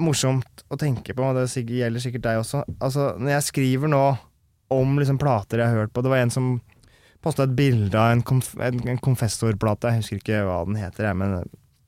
[0.00, 2.64] morsomt å tenke på, og det gjelder sikkert deg også.
[2.82, 4.04] Altså, når jeg skriver nå
[4.74, 6.48] om liksom plater jeg har hørt på Det var en som
[7.24, 9.90] posta et bilde av en, konf en, Confessor-plate.
[9.94, 11.38] Jeg husker ikke hva den heter, jeg, men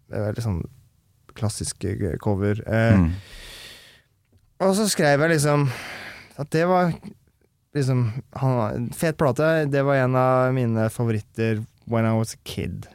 [0.09, 0.62] det er litt sånn
[1.37, 2.62] klassisk eh, cover.
[2.66, 3.11] Eh, Mm.
[4.64, 5.68] og så skrev jeg liksom
[6.40, 6.94] at det var
[7.77, 8.07] liksom
[8.40, 9.66] han, Fet plate.
[9.68, 12.88] Det var en av mine favoritter when I was a kid.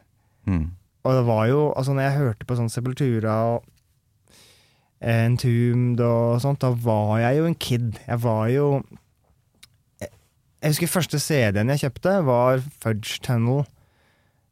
[0.50, 0.72] Mm.
[1.06, 3.64] og det var jo Altså, når jeg hørte på sånn Sepultura og
[5.02, 7.88] Entombed og sånt, da var jeg jo en kid.
[8.08, 8.66] Jeg var jo
[10.62, 13.64] Jeg husker første CD-en jeg kjøpte, var Fudge Tunnel.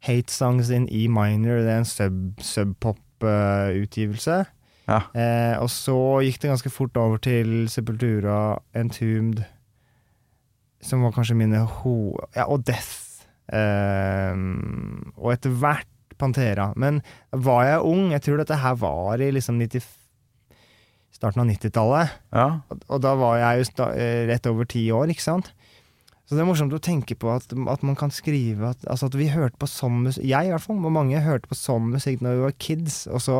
[0.07, 1.59] Hate Songs in E minor.
[1.61, 4.37] Det er en sub- sub-pop-utgivelse.
[4.89, 4.99] Ja.
[5.13, 5.95] Eh, og så
[6.25, 9.43] gikk det ganske fort over til Sepultura, Entombed,
[10.81, 11.93] som var kanskje mine ho...
[12.35, 13.21] Ja, og Death.
[13.53, 14.33] Eh,
[15.19, 15.85] og etter hvert
[16.19, 16.71] Pantera.
[16.75, 18.09] Men var jeg ung?
[18.15, 19.85] Jeg tror dette her var i liksom 90,
[21.15, 22.17] starten av 90-tallet.
[22.35, 22.47] ja.
[22.71, 25.53] Og, og da var jeg jo eh, rett over ti år, ikke sant?
[26.29, 29.15] Så det er morsomt å tenke på at, at man kan skrive at, altså at
[29.17, 32.21] vi hørte på sånn musikk Jeg i hvert fall, og mange hørte på sånn musikk
[32.21, 32.99] når vi var kids.
[33.09, 33.39] Og så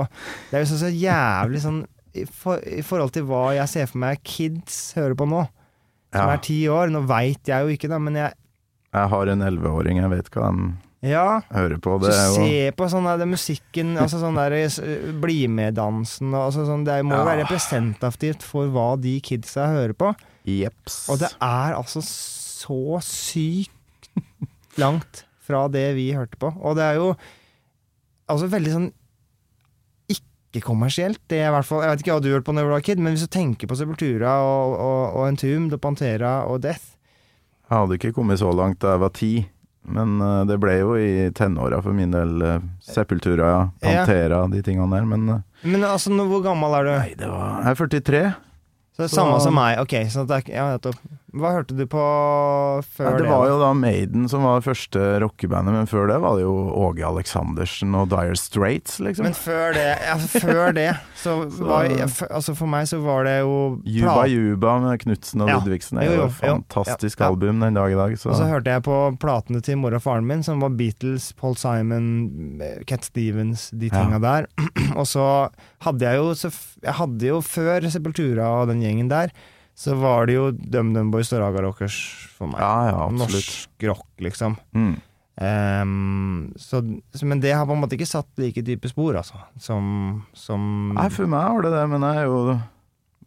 [0.50, 1.84] Det er jo så, så jævlig sånn
[2.18, 5.44] i, for, I forhold til hva jeg ser for meg kids hører på nå,
[6.16, 6.34] som Ja.
[6.34, 6.90] er ti år.
[6.90, 8.34] Nå veit jeg jo ikke, da, men jeg
[8.92, 10.64] Jeg har en elleveåring, jeg vet hva han
[11.06, 11.42] Ja.
[11.54, 12.00] hører på.
[12.02, 17.04] Det Så se på sånn der, musikken, altså sånn der Bli med-dansen altså sånn, Det
[17.06, 17.26] må jo Ja.
[17.36, 20.16] være representativt for hva de kidsa hører på.
[20.44, 21.08] Jeps.
[21.10, 22.02] Og det er altså
[22.60, 24.10] så sykt
[24.80, 26.52] langt fra det vi hørte på.
[26.62, 27.14] Og det er jo
[28.30, 28.90] altså veldig sånn
[30.10, 32.72] ikke-kommersielt, det er i hvert fall Jeg vet ikke hva du hørte på da du
[32.72, 36.64] var kid, men hvis du tenker på Sepultura og, og, og Entombed og Pantera og
[36.66, 36.96] Death
[37.70, 39.30] Jeg hadde ikke kommet så langt da jeg var ti,
[39.94, 42.34] men eh, det ble jo i tenåra for min del.
[42.82, 44.02] Sepultura, Sepultura, ja.
[44.02, 45.06] Pantera, de tingene der.
[45.06, 46.92] Men eh, Men altså, hvor gammel er du?
[46.98, 48.24] nei, det var Jeg er 43.
[48.90, 49.78] Så det er så- samme som meg.
[49.86, 50.98] Ok, så det er ja, nettopp.
[51.38, 52.02] Hva hørte du på
[52.96, 53.24] før Ja, det?
[53.26, 56.54] det var jo da Maiden som var første rockebandet, men før det var det jo
[56.74, 59.28] Åge Aleksandersen og Dire Straits, liksom.
[59.28, 60.88] Men før det, ja, før det
[61.24, 61.90] så, var
[62.30, 63.54] Altså For meg så var det jo
[63.86, 65.60] Juba Juba med Knutsen og Ja.
[65.60, 67.26] Ludvigsen er Jo, jo jo, fantastisk jo.
[67.26, 68.16] Ja, album den dag i dag.
[68.20, 68.32] Så.
[68.34, 71.56] Og så hørte jeg på platene til mor og faren min, som var Beatles, Paul
[71.60, 74.50] Simon, Cat Stevens, de tinga der.
[75.00, 75.26] og så
[75.86, 76.52] hadde jeg jo så
[76.84, 79.34] Jeg hadde jo før Sepultura og den gjengen der,
[79.80, 81.98] så var det jo DumDum Boys og Raga Rockers
[82.36, 82.60] for meg.
[82.60, 83.06] ja, ja.
[83.16, 84.58] Norsk rock, liksom.
[84.76, 84.98] Mm.
[85.40, 86.82] Um, så,
[87.24, 91.08] men det har på en måte ikke satt like dype spor, altså, som, som Nei,
[91.16, 92.42] for meg har det det, men jeg er jo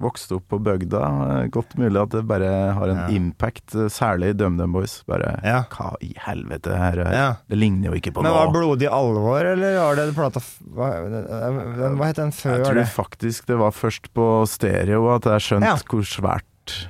[0.03, 1.03] vokst opp på bygda.
[1.43, 3.09] Eh, Godt mulig at det bare har en Ja.
[3.17, 5.03] impact, særlig særlig DumDum Boys.
[5.09, 5.63] Bare Ja.
[5.71, 7.35] hva i helvete her er- Ja.
[7.49, 8.53] Det ligner jo ikke på Men var noe.
[8.53, 10.41] det Blodig alvor, eller var det plata
[10.75, 12.87] Hva, hva het den før Jeg tror det?
[12.87, 16.43] faktisk det var først på stereo at jeg skjønte hvor svært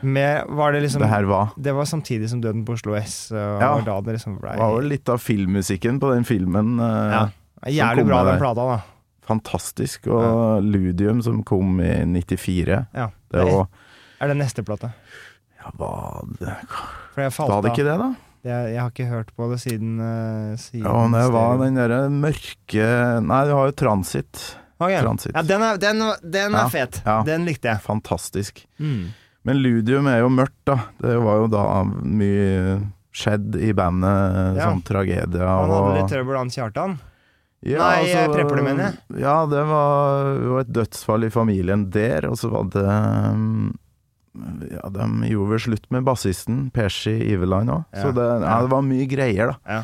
[0.03, 1.53] Med, var det liksom det her var.
[1.59, 3.31] Det var samtidig som Døden på Oslo S.
[3.33, 3.81] Ja.
[3.81, 6.79] da det liksom ble var jo litt av filmmusikken på den filmen.
[6.79, 7.29] Uh, ja.
[7.67, 8.81] Jævlig bra, den plata, da.
[9.29, 10.09] Fantastisk.
[10.11, 12.81] Og Ludium som kom i 94.
[12.95, 13.09] Ja.
[13.33, 13.69] Det var
[14.23, 14.93] Er det neste plate?
[15.63, 15.91] Ja, hva
[16.41, 16.57] det
[17.15, 18.11] Var det ikke det, da?
[18.43, 22.01] Jeg, jeg har ikke hørt på det siden, uh, siden Ja, det var den derre
[22.11, 22.87] mørke
[23.23, 24.41] Nei, du har jo Transit.
[24.83, 24.99] Okay.
[24.99, 25.37] Transit.
[25.37, 26.99] Ja, den er, den, den er Ja, fet.
[27.07, 27.21] ja.
[27.27, 27.79] Den likte jeg.
[27.85, 28.65] Fantastisk.
[28.83, 29.13] Mm.
[29.47, 30.77] Men Ludium er jo mørkt, da.
[31.03, 32.81] Det var jo da mye
[33.15, 34.71] skjedd i bandet, Ja.
[34.71, 36.99] sånn tragedier Han hadde og litt trøbbel, han Kjartan.
[37.63, 42.27] Ja, Nei, altså, Prepper du, mener Ja, det var jo et dødsfall i familien der,
[42.27, 43.71] og så var det um,
[44.67, 48.73] Ja, de gjorde vel slutt med bassisten, Percy Iveline òg, Ja, så det, ja, det
[48.75, 49.83] var mye greier, da.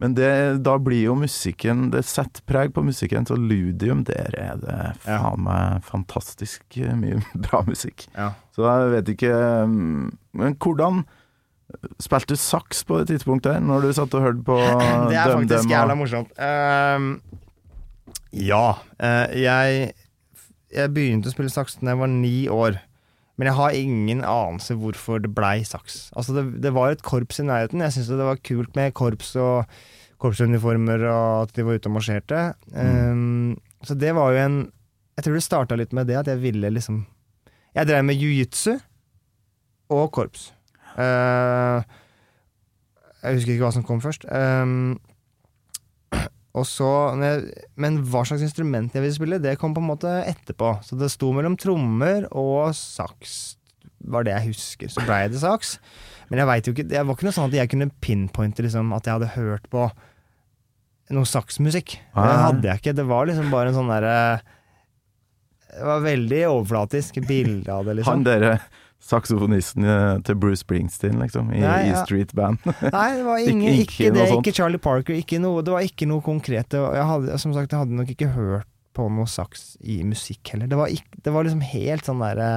[0.00, 0.30] Men det,
[0.64, 5.44] da blir jo musikken Det setter preg på musikken, så Ludium, der er det faen
[5.44, 8.08] meg fantastisk mye bra musikk.
[8.16, 8.32] Ja.
[8.56, 9.34] Så jeg vet ikke
[9.68, 11.04] um, Men hvordan
[12.02, 14.58] Spilte du saks på det tidspunktet, når du satt og hørte på
[15.10, 16.36] Det er Dum faktisk Dum jævla morsomt.
[16.36, 17.40] Uh,
[18.36, 18.66] ja.
[19.00, 19.90] Uh, jeg,
[20.74, 22.80] jeg begynte å spille saks da jeg var ni år.
[23.40, 26.10] Men jeg har ingen anelse hvorfor det blei saks.
[26.12, 27.80] Altså det, det var et korps i nærheten.
[27.80, 29.80] Jeg syntes det var kult med korps og
[30.20, 32.42] korpsuniformer, og at de var ute og marsjerte.
[32.76, 34.60] Ehm, så det var jo en
[35.16, 37.02] Jeg tror det starta litt med det at jeg ville liksom
[37.74, 38.78] Jeg drev med jiu-jitsu
[39.90, 40.52] og korps.
[40.98, 41.82] Eh,
[43.20, 44.26] jeg husker ikke hva som kom først.
[46.50, 46.90] Og så,
[47.78, 50.72] men hva slags instrument jeg ville spille, det kom på en måte etterpå.
[50.82, 53.56] Så det sto mellom trommer og saks,
[54.10, 54.90] var det jeg husker.
[54.90, 55.76] Så blei det saks.
[56.30, 58.90] Men jeg vet jo ikke, det var ikke noe sånn at jeg kunne pinpointe liksom,
[58.96, 59.86] at jeg hadde hørt på
[61.14, 61.96] noe saksmusikk.
[62.14, 62.96] Det hadde jeg ikke.
[62.98, 64.18] Det var liksom bare en sånn derre
[65.70, 68.20] Det var veldig overflatisk bilde av det, liksom.
[68.20, 68.56] Han derre
[69.00, 71.94] saksofonisten eh, til Bruce Springsteen, liksom, i, Nei, ja.
[71.96, 72.60] E Street Band.
[72.66, 74.26] Nei, det var ingen, Ikke- ikke, det.
[74.36, 75.16] Ikke Charlie Parker.
[75.16, 76.76] Ikke noe, det var ikke noe konkret.
[76.76, 80.68] Jeg hadde, som sagt, jeg hadde nok ikke hørt på noe saks i musikk heller.
[80.70, 82.50] Det var, ikke, det var liksom helt sånn derre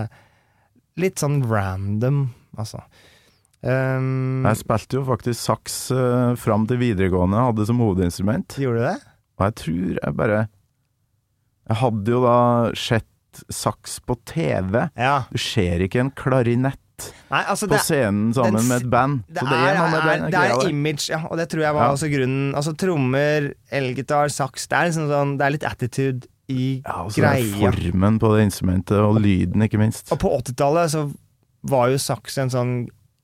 [1.02, 2.84] Litt sånn random, altså.
[3.66, 8.58] Um, Jeg spilte jo faktisk saks uh, fram til videregående, hadde som hovedinstrument.
[8.62, 8.98] gjorde du det?
[9.40, 10.42] Og jeg tror jeg bare
[11.72, 12.36] Jeg hadde jo da
[12.78, 13.08] sett
[13.50, 14.90] saks på TV.
[14.98, 15.24] Ja.
[15.32, 16.80] Du ser ikke en klarinett
[17.32, 19.24] Nei, altså på scenen sammen den med et band.
[19.28, 21.88] det Så det er er, den det er image, ja, og det tror jeg var
[21.88, 21.92] Ja.
[21.96, 22.54] også grunnen.
[22.56, 27.12] Altså Trommer, elgitar, saks Det er liksom sånn Det er litt attitude i Ja, og
[27.12, 27.72] så greia.
[27.72, 30.12] formen på det instrumentet, og lyden, ikke minst.
[30.14, 31.12] Og på 80-tallet så
[31.64, 32.74] var jo saks en sånn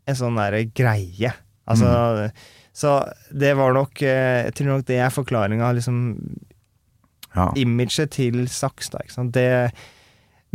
[0.07, 1.33] En sånn derre greie.
[1.69, 2.31] Altså Mm.
[2.73, 2.91] Så
[3.37, 6.17] det var nok eh, Jeg tror nok det er forklaringa, liksom
[7.35, 7.51] Ja.
[7.55, 8.97] imaget til saks, da.
[9.03, 9.31] Ikke sant?
[9.33, 9.71] Det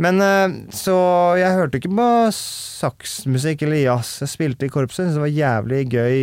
[0.01, 0.95] Men eh, så
[1.39, 4.17] jeg hørte ikke på saksmusikk eller jazz.
[4.23, 6.19] Jeg spilte i korpset, syntes det var jævlig gøy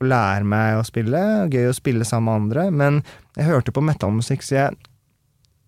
[0.00, 1.22] å lære meg å spille.
[1.50, 2.66] Gøy å spille sammen med andre.
[2.70, 3.00] Men
[3.36, 4.78] jeg hørte på metallmusikk, så jeg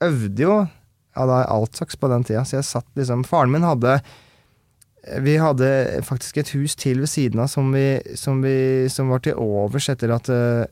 [0.07, 2.44] øvde jo ja, da altsaks på den tida.
[2.46, 3.98] Så jeg satt liksom Faren min hadde
[5.22, 5.68] Vi hadde
[6.07, 9.90] faktisk et hus til ved siden av som, vi, som, vi, som var til overs
[9.90, 10.70] etter at uh,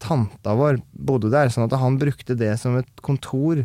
[0.00, 3.64] tanta vår bodde der, sånn at han brukte det som et kontor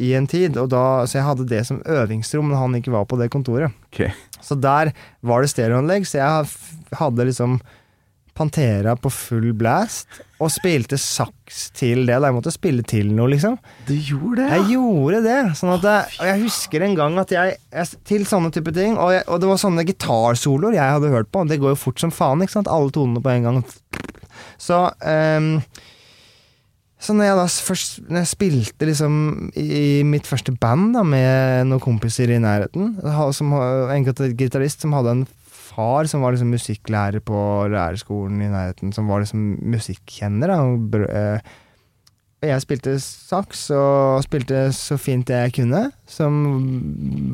[0.00, 0.56] i en tid.
[0.60, 3.76] Og da, så jeg hadde det som øvingsrom når han ikke var på det kontoret.
[3.92, 4.14] Okay.
[4.40, 4.94] Så der
[5.26, 7.60] var det stereoanlegg, så jeg hadde liksom
[8.40, 10.06] Pantera på full blast,
[10.40, 12.14] og spilte saks til det.
[12.14, 13.58] Da jeg måtte spille til noe, liksom.
[13.84, 15.40] Du gjorde det, Jeg gjorde det.
[15.58, 18.96] Sånn at jeg, og jeg husker en gang at jeg, jeg Til sånne type ting.
[18.96, 21.44] Og, jeg, og det var sånne gitarsoloer jeg hadde hørt på.
[21.50, 22.70] Det går jo fort som faen, ikke sant?
[22.72, 23.60] Alle tonene på en gang.
[24.56, 25.52] Så ehm,
[27.00, 29.14] Så når jeg da først Når jeg spilte liksom
[29.56, 32.98] i, mitt første band da med noen kompiser i nærheten,
[33.36, 35.28] som, en gitarist som hadde en
[35.70, 40.60] far som var liksom musikklærer på lærerskolen i nærheten, som var liksom musikkjenner, da.
[40.66, 41.50] Og, eh,
[42.40, 46.38] jeg spilte saks og spilte så fint jeg kunne, som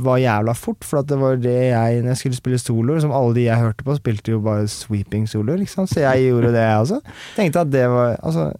[0.02, 3.35] var jævla fort, for det var det jeg Når jeg skulle spille soloer, som alle
[3.37, 7.00] de jeg hørte på, spilte jo bare sweeping-soloer, liksom, så jeg gjorde det, jeg også.
[7.37, 8.52] Tenkte at det var Altså,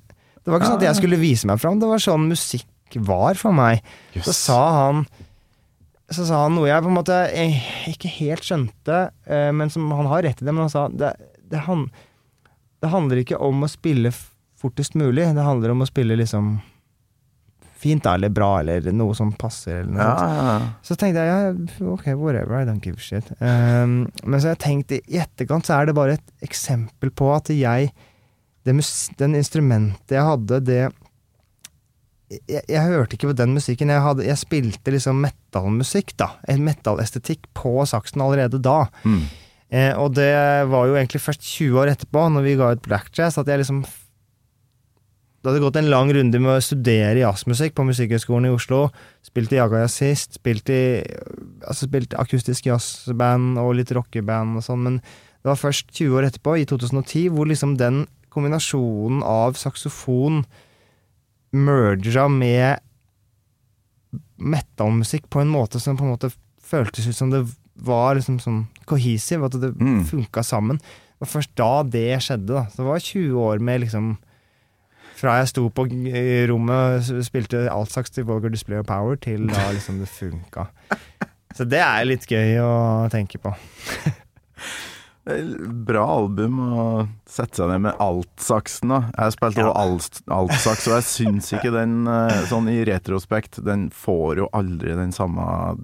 [0.47, 3.35] det var ikke sånn at jeg skulle vise meg fram, det var sånn musikk var
[3.35, 3.81] for meg.
[4.23, 5.07] Så sa han
[6.07, 7.57] Så sa han noe jeg på en måte eh,
[7.91, 11.09] ikke helt skjønte, eh, men som han har rett i det, men han sa det,
[11.51, 11.89] det, han,
[12.79, 14.13] det handler ikke om å spille
[14.55, 16.61] fortest mulig, det handler om å spille liksom
[17.77, 20.69] fint da, eller bra, eller noe som passer, eller noe Ja, ja, ja.
[20.87, 23.29] Så tenkte jeg ja, ok, whatever, I don't give a shit.
[23.43, 27.35] Um, men så har jeg tenkt i etterkant så er det bare et eksempel på
[27.35, 27.91] at jeg
[28.67, 28.75] det
[29.19, 30.81] Den instrumentet jeg hadde, det
[32.27, 33.93] jeg, jeg hørte ikke på den musikken.
[33.93, 36.33] Jeg, hadde, jeg spilte liksom metallmusikk, da.
[36.51, 38.87] En metallestetikk på saksen allerede da.
[39.07, 39.21] Mm.
[39.71, 40.33] Eh, og det
[40.71, 43.63] var jo egentlig først 20 år etterpå, når vi ga ut Black Jazz, at jeg
[43.63, 48.89] liksom Det hadde gått en lang runde med å studere jazzmusikk på Musikkhøgskolen i Oslo.
[49.23, 50.83] Spilte jagajazzist, Jaga Jazzist, spilt i
[51.63, 56.27] Altså spilte akustisk jazzband og litt rockeband og sånn, men det var først 20 år
[56.27, 60.45] etterpå, i 2010, hvor liksom den kombinasjonen av saksofon
[61.57, 62.83] merga med
[64.37, 66.31] metallmusikk på en måte som på en måte
[66.67, 67.43] føltes ut som det
[67.87, 70.05] var liksom sånn cohesive, at det Mm.
[70.09, 70.81] funka sammen.
[71.21, 72.47] Var først da det skjedde.
[72.47, 72.65] da.
[72.67, 74.19] Så det var 20 år med liksom
[75.17, 75.87] Fra jeg sto på
[76.49, 80.67] rommet og spilte alt slags til Vulgar Display of Power, til da liksom det funka.
[81.57, 83.55] Så det er litt gøy å tenke på.
[85.27, 86.83] Bra album å
[87.27, 88.99] sette seg ned med altsaksen, da.
[89.19, 89.73] Jeg spilte Ja.
[89.73, 94.49] også alt, altsaks, og jeg syns ikke den, eh, sånn i retrospekt, den får jo
[94.55, 95.79] aldri den samme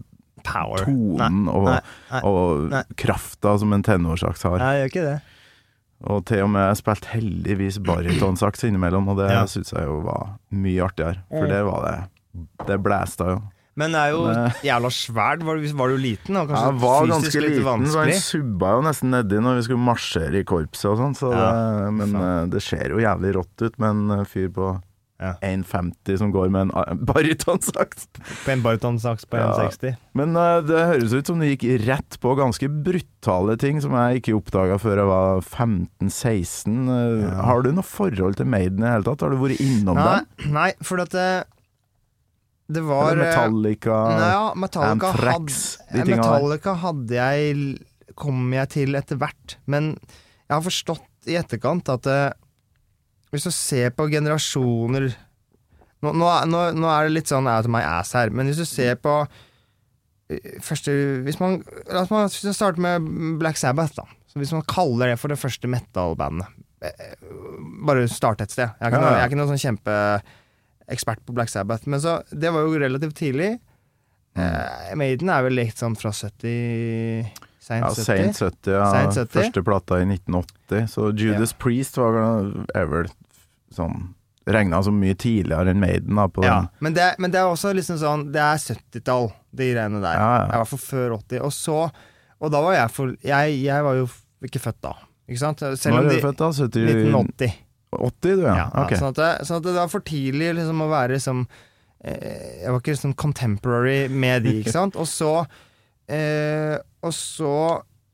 [0.45, 0.85] Power.
[0.85, 1.81] tonen og, nei,
[2.13, 4.59] nei, og krafta som en tenorsaks har.
[4.59, 5.23] Nei, jeg gjør ikke det.
[6.05, 9.45] Og til og med jeg spilte heldigvis barytonsaks innimellom, og det Ja.
[9.45, 11.19] syns jeg jo var mye artigere.
[11.31, 11.49] For Mm.
[11.49, 12.67] det var det.
[12.67, 13.43] Det blæsta jo.
[13.81, 14.23] Men det er jo
[14.67, 15.43] jævla svært.
[15.49, 16.37] Var du, var du liten?
[16.37, 19.87] Og kanskje Jeg var ganske liten, så han subba jo nesten nedi når vi skulle
[19.87, 21.17] marsjere i korpset og sånn.
[21.17, 21.51] Så Ja,
[21.87, 24.75] det, men eh, det ser jo jævlig rått ut med en eh, fyr på
[25.23, 25.37] Ja.
[25.47, 28.09] 1,50 som går med en ah, barytonsaks.
[28.45, 29.53] På en barytonsaks på Ja.
[29.71, 29.95] 1,60.
[30.19, 34.19] Men uh, det høres ut som du gikk rett på ganske brutale ting som jeg
[34.19, 36.77] ikke oppdaga før jeg var 15-16.
[36.91, 37.37] Uh, Ja.
[37.47, 39.23] Har du noe forhold til Maiden i det hele tatt?
[39.23, 40.53] Har du vært innom Nei, dem?
[40.59, 41.29] nei, for at det,
[42.69, 43.96] det var Eller eh, Metallica?
[44.19, 46.04] Ja, Metallica, Anthrax, der.
[46.06, 47.56] Metallica hadde jeg
[48.19, 52.33] kom jeg til etter hvert, men jeg har forstått i etterkant at eh,
[53.33, 55.08] hvis du ser på generasjoner
[56.02, 56.35] nå, nå,
[56.75, 59.21] nå, er det litt sånn out of my ass her, men hvis du ser på
[59.23, 60.94] eh, første
[61.27, 63.06] Hvis man La oss man starte med
[63.40, 64.04] Black Sabbath, da.
[64.27, 66.50] Så hvis man kaller det for det første metal-bandet
[67.87, 68.67] Bare starte et sted.
[68.67, 69.60] Jeg er ikke, noe, jeg er ikke noe sånn
[70.83, 73.59] kjempeekspert på Black Sabbath, men så Det var jo relativt tidlig.
[74.37, 77.27] Eh, Maiden er vel likt sånn fra 70
[77.63, 78.05] Seint Ja, 70?
[78.05, 78.87] Seint 70, ja.
[78.91, 79.37] Sent 70.
[79.37, 80.89] Første plata i 1980.
[80.89, 82.17] Så Judas Priest var,
[82.75, 83.11] er vel
[83.73, 84.15] sånn
[84.51, 87.71] regna som mye tidligere enn Maiden da, på Ja, men det, men det er også
[87.77, 90.17] liksom sånn Det er 70-tall, de greiene der.
[90.19, 90.49] Ja, ja.
[90.49, 91.45] I hvert fall før 80.
[91.47, 91.79] Og så
[92.43, 94.09] Og da var jeg for Jeg, jeg var jo
[94.43, 94.97] ikke født da,
[95.31, 95.63] ikke sant?
[95.79, 96.49] Selv Når er du født, da?
[96.51, 97.53] 70, 1980.
[97.93, 98.55] 80, du, ja.
[98.57, 98.95] Ja, ok.
[98.99, 101.43] sånn, at det, sånn at det var for tidlig liksom, å være liksom
[102.05, 104.97] eh, Jeg var ikke sånn contemporary med de, ikke sant?
[104.97, 105.33] Og så
[106.09, 107.53] eh, Og så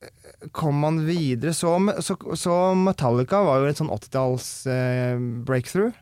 [0.02, 1.52] eh, kom man videre.
[1.56, 1.72] Så,
[2.04, 5.16] så, så Metallica var jo et sånn 80-talls eh,
[5.46, 5.94] breakthrough.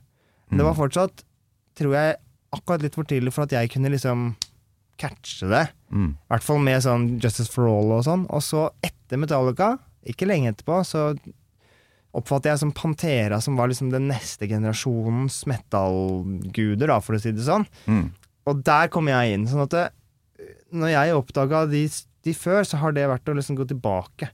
[0.51, 0.81] Men det var Mm.
[0.83, 1.25] fortsatt,
[1.77, 2.17] tror jeg,
[2.55, 4.29] akkurat litt for tidlig for at jeg kunne liksom
[4.97, 5.65] catche det.
[5.93, 6.13] Mm.
[6.15, 8.23] I hvert fall med sånn Justice for All og sånn.
[8.33, 9.73] Og så etter Metallica,
[10.07, 11.09] ikke lenge etterpå, så
[12.17, 17.33] oppfatter jeg som Pantera, som var liksom den neste generasjonens metal-guder, da, for å si
[17.37, 17.67] det sånn.
[17.91, 18.07] Mm.
[18.49, 19.47] Og der kom jeg inn.
[19.51, 19.85] Sånn at det,
[20.77, 21.85] når jeg oppdaga de,
[22.27, 24.31] de før, så har det vært å liksom gå tilbake.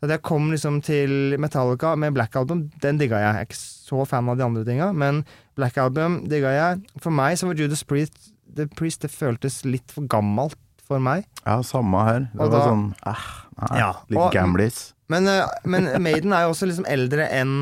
[0.00, 3.34] Så at jeg kom liksom til Metallica med Black Album, den digga jeg.
[3.36, 5.22] Jeg er ikke så fan av de andre tinga, men
[5.60, 6.84] Black Album digga jeg.
[7.04, 10.56] For meg så var Judas Priest The Priest det føltes litt for gammelt
[10.88, 11.22] for meg.
[11.44, 12.24] Ja, samme her.
[12.32, 13.26] Det Og var da- sånn eh,
[13.60, 14.80] nei, Ja, litt og- gamlis.
[15.10, 17.54] Men, eh, men Maiden er jo også liksom eldre enn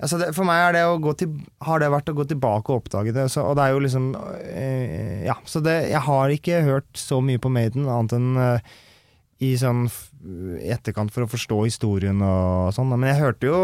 [0.00, 0.84] altså det, For meg det
[1.20, 1.32] til,
[1.66, 3.26] har det vært å gå tilbake og oppdage det.
[3.32, 7.20] Så, og det er jo liksom øh, Ja, så det, jeg har ikke hørt så
[7.24, 8.70] mye på Maiden, annet enn øh,
[9.40, 9.86] i sånn
[10.68, 12.90] etterkant for å forstå historien og sånn.
[12.92, 13.60] Men jeg hørte jo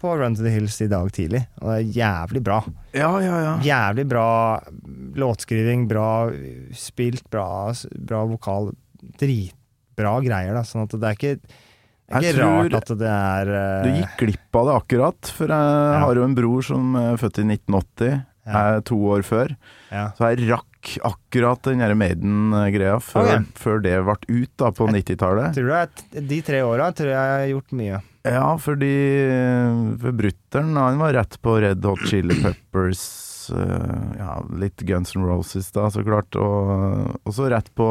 [0.00, 2.58] på Run to the Hills i dag tidlig, og det er jævlig bra.
[2.96, 3.52] Ja, ja, ja.
[3.62, 4.26] Jævlig bra
[5.22, 6.08] låtskriving, bra
[6.74, 7.70] spilt, bra,
[8.10, 8.72] bra vokal.
[9.22, 10.64] Dritbra greier, da.
[10.66, 11.54] Sånn at det er ikke,
[12.10, 13.84] Jeg ikke tror rart at det er uh...
[13.86, 16.00] Du gikk glipp av det akkurat, for jeg Ja.
[16.02, 18.18] har jo en bror som er født i 1980.
[18.50, 18.80] Ja.
[18.88, 19.52] To år før.
[19.92, 20.08] ja.
[20.18, 20.66] Så jeg rakk
[21.06, 23.44] akkurat den derre Maiden-greia før, okay.
[23.54, 25.54] før det ble ut da på 90-tallet.
[25.54, 28.00] Tror du at de tre åra tror jeg jeg har gjort mye.
[28.26, 28.94] Ja, fordi
[30.00, 35.24] for brutter'n, han var rett på Red Hot Chili Peppers, eh, ja, litt Guns N'
[35.26, 37.88] Roses da, så klart, og, og så rett på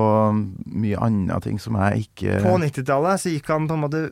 [0.69, 4.03] mye andre ting som jeg ikke På 90-tallet så gikk han på en måte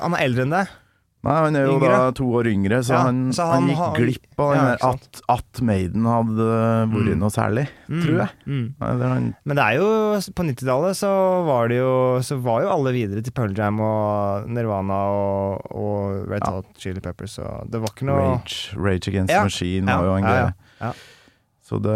[0.00, 0.76] Han er eldre enn deg.
[1.22, 1.88] Nei, han er jo Yngre.
[1.92, 4.62] da to år yngre, så, Ja, han, så han, han gikk han, glipp av Ja,
[4.88, 6.46] at, at Maiden hadde
[6.88, 7.18] vært Mm.
[7.20, 8.30] noe særlig, tror jeg.
[8.46, 8.62] Mm.
[8.80, 9.90] Nei, Men det er jo
[10.32, 11.10] På 90-tallet så
[12.24, 16.52] Så var jo alle videre til Pearl Jam og Nirvana og, og Red Ja.
[16.56, 19.42] Hot Chili Peppers, og det var ikke noe Rage, Rage Against Ja.
[19.44, 20.54] Machine var jo en greie.
[20.80, 20.92] ja, ja.
[21.70, 21.94] Så det,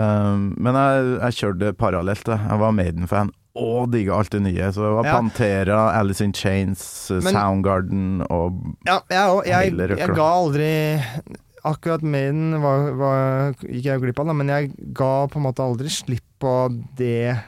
[0.61, 2.29] men jeg, jeg kjørte parallelt.
[2.29, 4.70] Jeg var Maiden-fan og digga alt det nye.
[4.74, 5.12] Så det var Ja.
[5.20, 9.46] Pantera, Alice in Chains, eh, Men- Soundgarden og Ja, jeg.
[9.46, 9.96] Jeg, røkla.
[9.98, 10.70] jeg ga aldri
[11.64, 15.64] Akkurat Maiden var, var, gikk jeg glipp av, da, men jeg ga på en måte
[15.64, 17.38] aldri slipp på det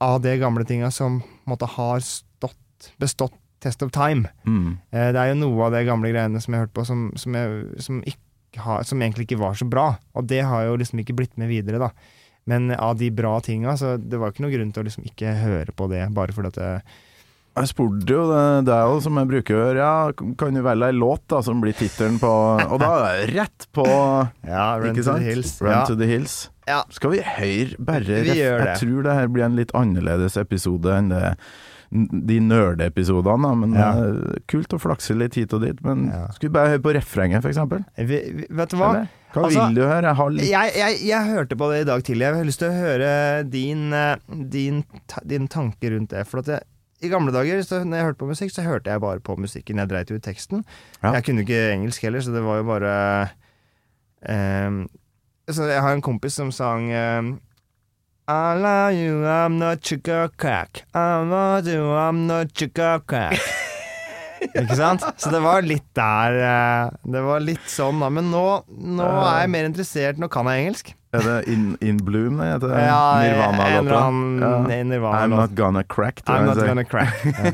[0.00, 2.56] av de gamle tinga som på en måte har stått,
[2.98, 4.30] bestått test of time.
[4.46, 7.12] mm, Eh, Det er jo noe av de gamle greiene som jeg hørte på som,
[7.16, 8.02] som, jeg, som,
[8.56, 9.98] har, som egentlig ikke var så bra.
[10.16, 11.90] Og det har jo liksom ikke blitt med videre, da.
[12.50, 15.36] Men av de bra tinga, så det var ikke noe grunn til å liksom ikke
[15.42, 16.72] høre på det, bare fordi at det,
[17.60, 20.90] Jeg spurte jo det, er jo som jeg bruker å gjøre, ja, kan du velge
[20.90, 23.86] ei låt da som blir tittelen på Og da er jeg rett på
[24.54, 25.56] Ja, Run to the Hills.
[25.62, 25.82] Run ja.
[25.88, 26.36] to the Hills.
[26.70, 26.84] Ja.
[26.94, 28.38] Skal vi høre bare Vi.
[28.38, 31.34] Jeg tror det her blir en litt annerledes episode enn det
[31.90, 33.88] de nerdeepisodene, men Ja.
[33.98, 35.80] er kult å flakse litt hit og dit.
[35.82, 36.28] Men Ja.
[36.30, 37.42] skal vi bare høre på refrenget?
[37.42, 38.90] Vi, vi, vet du hva?
[38.90, 39.08] Eller?
[39.32, 40.02] Hva Altså, vil du høre?
[40.02, 42.20] Jeg litt Jeg, jeg, jeg hørte på det i dag tidlig.
[42.26, 44.16] Jeg har lyst til å høre din, eh,
[44.48, 44.84] din,
[45.26, 46.26] din tanke rundt det.
[46.26, 46.60] For at jeg,
[47.02, 49.76] I gamle dager, så når jeg hørte på musikk, så hørte jeg bare på musikken.
[49.78, 50.64] Jeg dreit ut teksten.
[51.02, 51.12] Ja.
[51.14, 53.30] Jeg kunne ikke engelsk heller, så det var jo bare
[54.28, 54.88] um,
[55.48, 57.40] Så jeg har en kompis som sang ehm,
[58.30, 60.84] I love you, I'm not sugar crack.
[60.94, 63.40] I love you, I'm not sugar crack.
[64.54, 65.02] Ikke sant?
[65.18, 68.06] Så det var litt der eh, Det var litt sånn, da.
[68.14, 70.92] Men nå, nå er jeg mer interessert Nå kan jeg engelsk.
[71.12, 72.72] Er det In, in Bloom, det heter?
[72.86, 73.98] Ja, Nirvana-låta?
[73.98, 74.52] Ja.
[74.86, 77.18] Nirvana I'm not gonna crack, I'm not gonna crack.
[77.26, 77.50] Ja.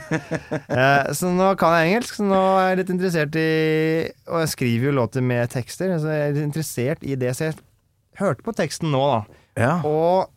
[0.77, 3.49] Eh, så nå kan jeg engelsk, så nå er jeg litt interessert i
[4.29, 7.33] Og jeg skriver jo låter med tekster, så jeg er litt interessert i det.
[7.39, 7.59] Så jeg
[8.20, 9.43] hørte på teksten nå, da.
[9.57, 9.74] Ja.
[9.89, 10.29] Og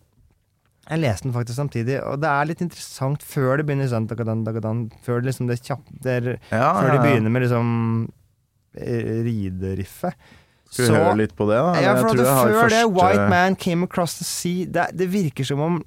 [0.89, 4.43] jeg leste den faktisk samtidig, og det er litt interessant før det begynner sånn dagadan,
[4.47, 7.03] dagadan, Før liksom det kjapp, det er, Ja, Før de ja, ja.
[7.05, 7.69] begynner med liksom
[8.77, 10.17] eh, rideriffet.
[10.69, 11.69] Skal vi høre litt på det, da?
[11.81, 15.09] Ja, Jeg for jeg har før det, White Man Came Across the Sea, det, det
[15.13, 15.79] virker som om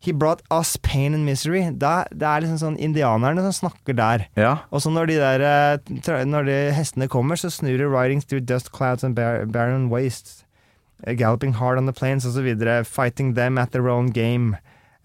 [0.00, 1.64] He brought us pain and misery.
[1.74, 4.28] Det, det er liksom sånn indianerne som snakker der.
[4.38, 4.52] Ja.
[4.70, 8.44] Og så når de der eh, Når de hestene kommer, så snur det riding through
[8.46, 10.44] dust clouds and barren wastes.
[11.06, 12.84] Galloping hard on the plains, videre.
[12.84, 14.56] Fighting them at their own game.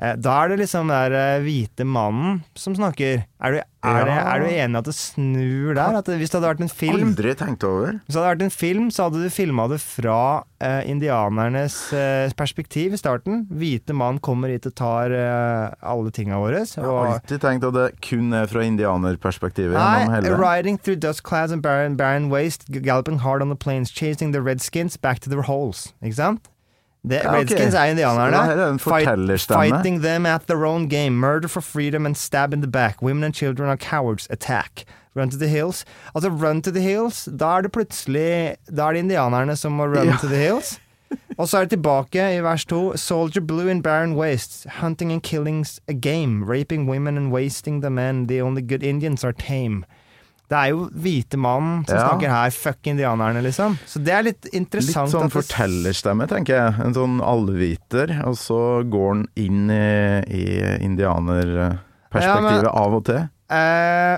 [0.01, 3.25] Eh, Da er det liksom den der eh, hvite mannen som snakker.
[3.43, 4.15] Er du, er, Ja.
[4.33, 6.01] er du enig i at det snur der?
[6.01, 7.99] Det, hvis det hadde vært en film Aldri tenkt over.
[8.01, 12.31] Hvis det hadde vært en film, så hadde du filma det fra eh, indianernes eh,
[12.33, 13.45] perspektiv i starten.
[13.51, 16.63] Hvite mann kommer hit og tar eh, alle tinga våre.
[16.65, 19.77] Jeg har alltid tenkt at det kun er fra indianerperspektivet.
[19.77, 24.31] Nei, riding through dust clouds and barren, barren waste, galloping hard on the plains, chasing
[24.31, 25.93] the redskins back to their holes.
[26.01, 26.49] Ikke sant?
[27.07, 27.39] Det, Ja, okay.
[27.39, 28.37] Redskins er indianerne.
[28.37, 31.09] Er Fight- fighting them at their own game.
[31.19, 33.01] Murder for freedom and stab in the back.
[33.01, 34.27] Women and children are cowards.
[34.29, 34.85] Attack.
[35.15, 35.85] Run to the hills.
[36.15, 39.83] Altså, run to the hills, da er det plutselig Da er det indianerne som må
[39.85, 40.17] run Ja.
[40.21, 40.79] to the hills.
[41.37, 42.95] Og så er det tilbake i vers to.
[42.97, 44.65] Soldier blue in barren wastes.
[44.81, 46.43] Hunting and killing's a game.
[46.45, 48.27] Raping women and wasting the men.
[48.27, 49.83] The only good Indians are tame.
[50.53, 52.03] Det er jo hvite mann som Ja.
[52.11, 52.51] snakker her.
[52.53, 53.77] Fuck indianerne, liksom.
[53.89, 55.07] Så det er litt interessant.
[55.09, 56.85] Litt sånn det- fortellerstemme, tenker jeg.
[56.85, 60.43] En sånn allviter, og så går han inn i, i
[60.85, 63.23] indianerperspektivet av og til.
[63.49, 64.17] Eh,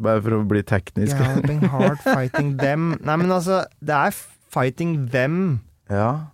[0.00, 1.18] Bare for å bli teknisk.
[1.20, 4.14] Galloping hard, fighting them Nei, men altså, det er
[4.50, 5.60] fighting them.
[5.90, 6.28] Ja.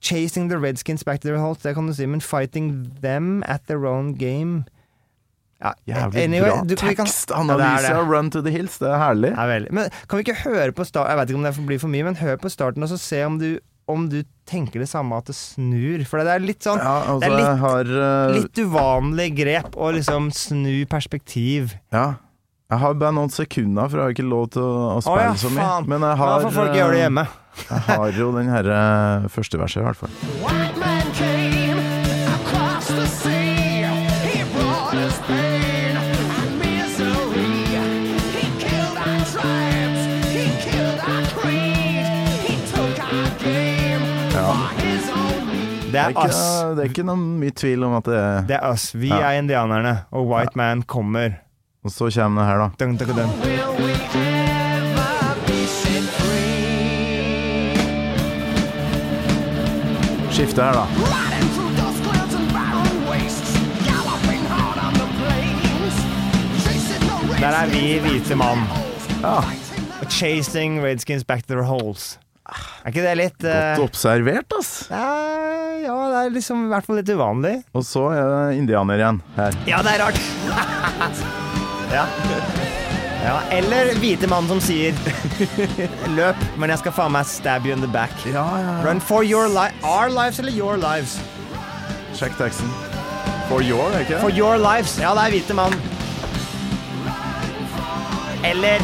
[0.00, 3.66] Chasing the redskins back to their holes, det kan du si, men fighting them at
[3.68, 4.64] their own game
[5.62, 8.78] ja, Jævlig anyway, bra du- kan- tekstanalyse av Run to the Hills.
[8.78, 9.30] Det er herlig.
[9.36, 9.58] Ja.
[9.70, 12.04] Men kan vi ikke høre på starten Jeg vet ikke om det blir for mye,
[12.04, 15.26] men hør på starten og så se om du, om du tenker det samme at
[15.30, 16.04] det snur.
[16.08, 19.76] For det er litt sånn Ja, altså, det er litt- har uh, Litt uvanlig grep
[19.76, 21.76] å liksom snu perspektiv.
[21.92, 22.14] Ja.
[22.72, 25.50] Jeg har bare noen sekunder, for jeg har ikke lov til å, spille ja, så
[25.52, 25.86] mye.
[25.86, 27.38] Men jeg har, får folk gjøre det eh,
[27.68, 30.61] jeg har jo den her eh, første verset, i hvert fall.
[46.02, 46.42] Er, er ikke, oss.
[46.76, 48.88] det er ikke noe mye tvil om at det er Det er oss.
[48.94, 49.20] Vi Ja.
[49.32, 51.38] er indianerne, og White Man kommer.
[51.84, 52.84] Og så kommer det her, da.
[52.84, 54.42] Dun, dun, dun.
[60.32, 60.86] Skifte her, da.
[67.40, 68.58] Der er vi hvite mann.
[69.22, 69.40] Ja.
[70.10, 72.18] Chasing redskins back to their holes.
[72.84, 73.52] Er ikke det litt uh...
[73.78, 74.70] Godt observert, ass.
[74.90, 75.31] eh,
[75.82, 77.56] Ja, det er liksom i hvert fall litt uvanlig.
[77.74, 79.56] Og så er det indianer igjen her.
[79.66, 80.20] Ja, det er rart!
[81.96, 82.04] ja.
[83.24, 83.34] ja.
[83.56, 84.94] Eller hvite mann som sier
[86.14, 88.14] Løp, men jeg skal faen meg stab you in the back.
[88.30, 91.18] Ja, ja, Run for your li Our lives eller your lives?
[92.14, 92.70] Sjekk teksten.
[93.50, 94.22] For your, ikke det?
[94.22, 94.94] For your lives.
[95.02, 95.74] Ja, det er hvite mann.
[98.46, 98.82] Eller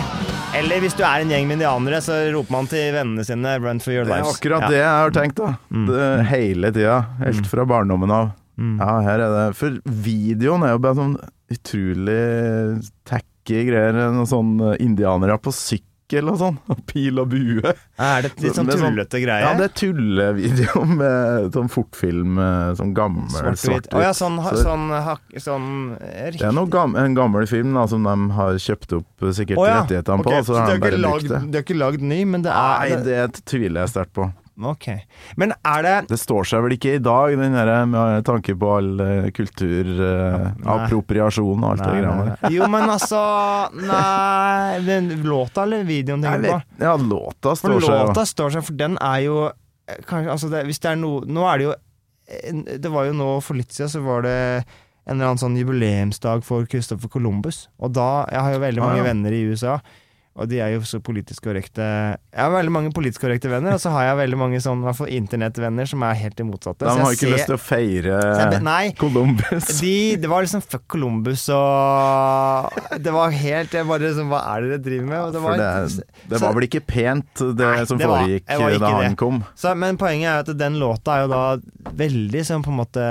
[0.57, 3.81] eller hvis du er en gjeng med indianere, så roper man til vennene sine 'run
[3.85, 4.23] for your lives'.
[4.23, 4.69] Det er akkurat ja.
[4.69, 5.51] det jeg har tenkt, da.
[5.89, 6.99] Det, hele tida.
[7.21, 8.31] Helt fra barndommen av.
[8.59, 11.13] Ja, her er det For videoen er jo bare sånn
[11.55, 12.23] utrolig
[13.07, 13.95] tacky greier.
[13.95, 15.87] Noen sånn indianere på sykkel
[16.33, 16.59] og sånt.
[16.73, 17.61] Og pil og bue.
[17.99, 19.43] Er det litt sånn sånn- tullete greie?
[19.45, 23.91] Ja, det er tullevideo med sånn fortfilm, eh, sånn gammel Svart-hvitt.
[23.91, 27.15] Svart oh, ja, sånn, ha- Så sånn, hak- sånn riktig det er noe gam en
[27.15, 30.45] gammel film da, som de har kjøpt opp eh, sikkert oh, ja, rettighetene okay, på,
[30.47, 34.15] så så de har ikke lagd ny, men det Nei, er det tviler jeg sterkt
[34.17, 34.31] på.
[34.59, 34.87] Ok.
[35.39, 38.71] Men er det Det står seg vel ikke i dag, den der med tanke på
[38.77, 42.55] all kulturappropriasjon kultur, eh, appropriasjon og alt det Nei, det greia der.
[42.57, 43.21] Jo, men altså
[43.87, 46.59] Nei den Låta eller videoen tenker du på?
[46.83, 50.33] Ja, låta For står seg For låta står seg, for den er jo eh, kanskje,
[50.35, 53.31] altså det, Hvis det er noe Nå er det jo eh, Det var jo nå
[53.45, 54.37] for litt siden så var det
[55.09, 57.63] en eller annen sånn jubileumsdag for Christopher Columbus.
[57.81, 59.07] Og da Jeg har jo veldig Ah, mange ja.
[59.07, 59.79] venner i USA.
[60.39, 63.80] Og de er jo så politisk korrekte Jeg har veldig mange politisk korrekte venner, og
[63.82, 66.86] så har jeg veldig mange sånn, hvert fall internettvenner som er helt det motsatte.
[66.86, 69.66] De har ikke ser- lyst til å feire jeg Nei, Columbus.
[69.80, 74.62] de, det var liksom fuck Columbus og Det var helt Jeg bare liksom Hva er
[74.62, 75.32] det dere driver med?
[75.34, 78.93] Det var, det, det var vel ikke pent, det Nei, som det foregikk var da
[79.03, 79.43] han kom.
[79.59, 81.43] så, Men poenget er jo at den låta er jo da
[81.99, 83.09] veldig sånn på en måte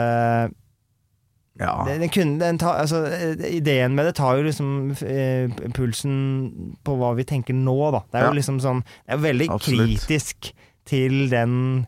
[1.59, 1.83] Ja.
[1.87, 6.97] den, den den ta, altså, eh, Ideen med det tar jo liksom eh, pulsen på
[6.99, 8.03] hva vi tenker nå, da.
[8.11, 8.29] Det er Ja.
[8.31, 10.05] jo liksom sånn Det er veldig Absolutt.
[10.05, 10.51] kritisk
[10.85, 11.87] til den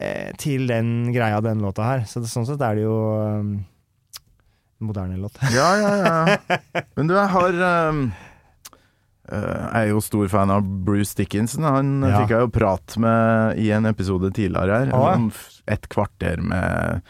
[0.00, 2.04] eh, Til den greia, den låta her.
[2.08, 3.64] Så det, sånn sett er det jo um,
[4.84, 5.36] moderne låt.
[5.54, 6.60] Ja, ja, ja.
[6.96, 7.60] Men du, jeg har
[7.90, 8.06] um,
[9.24, 11.64] Jeg er jo stor fan av Bruce Dickinson.
[11.64, 12.18] Han Ja.
[12.22, 14.92] fikk jeg jo prat med i en episode tidligere her.
[14.96, 15.28] Ah.
[15.68, 17.00] et kvarter med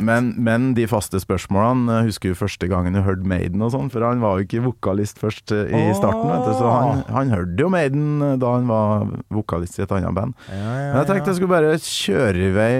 [0.00, 3.88] Men, men de faste spørsmålene jeg husker jo første gangen du hørte Maiden og sånn,
[3.92, 7.32] for han var jo ikke vokalist først eh, i starten, vet du, så han, han
[7.34, 10.36] hørte jo Maiden eh, da han var vokalist i et annet band.
[10.48, 12.72] Ja, ja, Men jeg tenkte jeg skulle bare kjøre i vei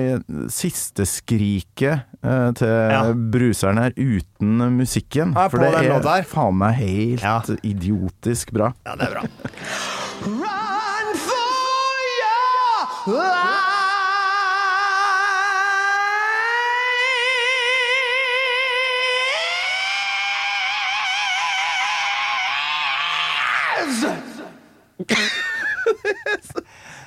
[0.53, 3.03] siste skriket eh, til Ja.
[3.13, 5.35] bruseren her uten musikken.
[5.37, 7.41] Ja, for det er faen meg helt Ja.
[7.63, 8.73] idiotisk bra.
[8.87, 9.27] ja, det er bra.
[10.27, 13.76] Run for your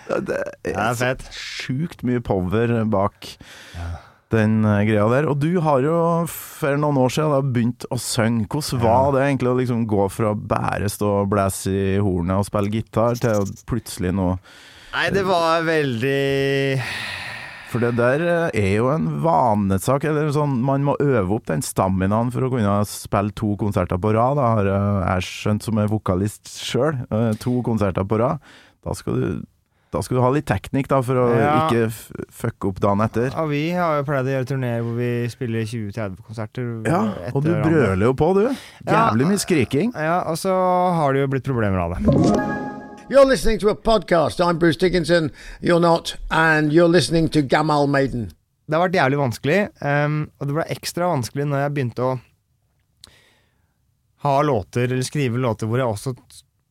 [0.09, 1.25] Det Det er fett.
[1.35, 3.27] sjukt mye power bak
[4.33, 5.27] den eh, greia der.
[5.29, 5.93] Og du har jo
[6.29, 8.45] for noen år siden da begynt å synge.
[8.49, 12.45] Hvordan var det egentlig å liksom gå fra bare stå og blæse i hornet og
[12.49, 14.31] spille gitar, til plutselig nå
[14.89, 16.81] Nei, det var veldig
[17.69, 20.07] For det der eh, er jo en vanesak.
[20.09, 24.13] Eller sånn, man må øve opp den staminaen for å kunne spille to konserter på
[24.17, 24.39] rad.
[24.41, 27.03] Da har eh, jeg skjønt som er vokalist sjøl.
[27.45, 28.41] To konserter på rad.
[28.85, 29.29] Da skal du
[29.89, 31.53] da skal du ha litt teknikk da, for å Ja.
[31.65, 31.87] ikke
[32.29, 33.31] fucke opp dagen etter.
[33.33, 36.67] Ja, vi har jo pleid å gjøre turneer hvor vi spiller 20-30 konserter.
[36.85, 36.99] Ja,
[37.33, 38.43] og du brøler jo på, du.
[38.85, 39.89] Jævlig mye skriking.
[39.97, 42.88] Ja, og så har det jo blitt problemer av det.
[43.09, 44.39] You're listening to a podcast.
[44.39, 45.31] I'm Bruce Dickinson.
[45.61, 46.15] You're not.
[46.29, 48.27] And you're listening to Gamal Maiden.
[48.67, 52.11] Det har vært jævlig vanskelig, um, og det ble ekstra vanskelig når jeg begynte å
[54.27, 56.13] ha låter, eller skrive låter hvor jeg også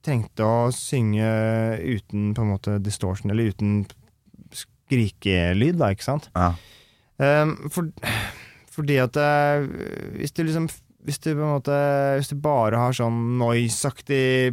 [0.06, 1.26] trengte å synge
[1.82, 3.82] uten på en måte distortion, eller uten
[4.54, 6.30] skrikelyd, da, ikke sant?
[6.38, 6.52] Ja.
[7.18, 7.90] Um, for,
[8.78, 9.66] fordi at eh,
[10.20, 10.70] hvis du liksom
[11.02, 11.74] hvis du på en måte
[12.18, 14.52] Hvis du bare har sånn noise-aktig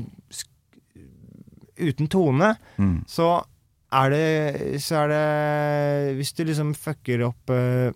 [1.78, 3.04] uten tone, Mm.
[3.08, 3.44] så
[3.96, 7.92] er det Så er det Hvis du liksom fucker opp uh,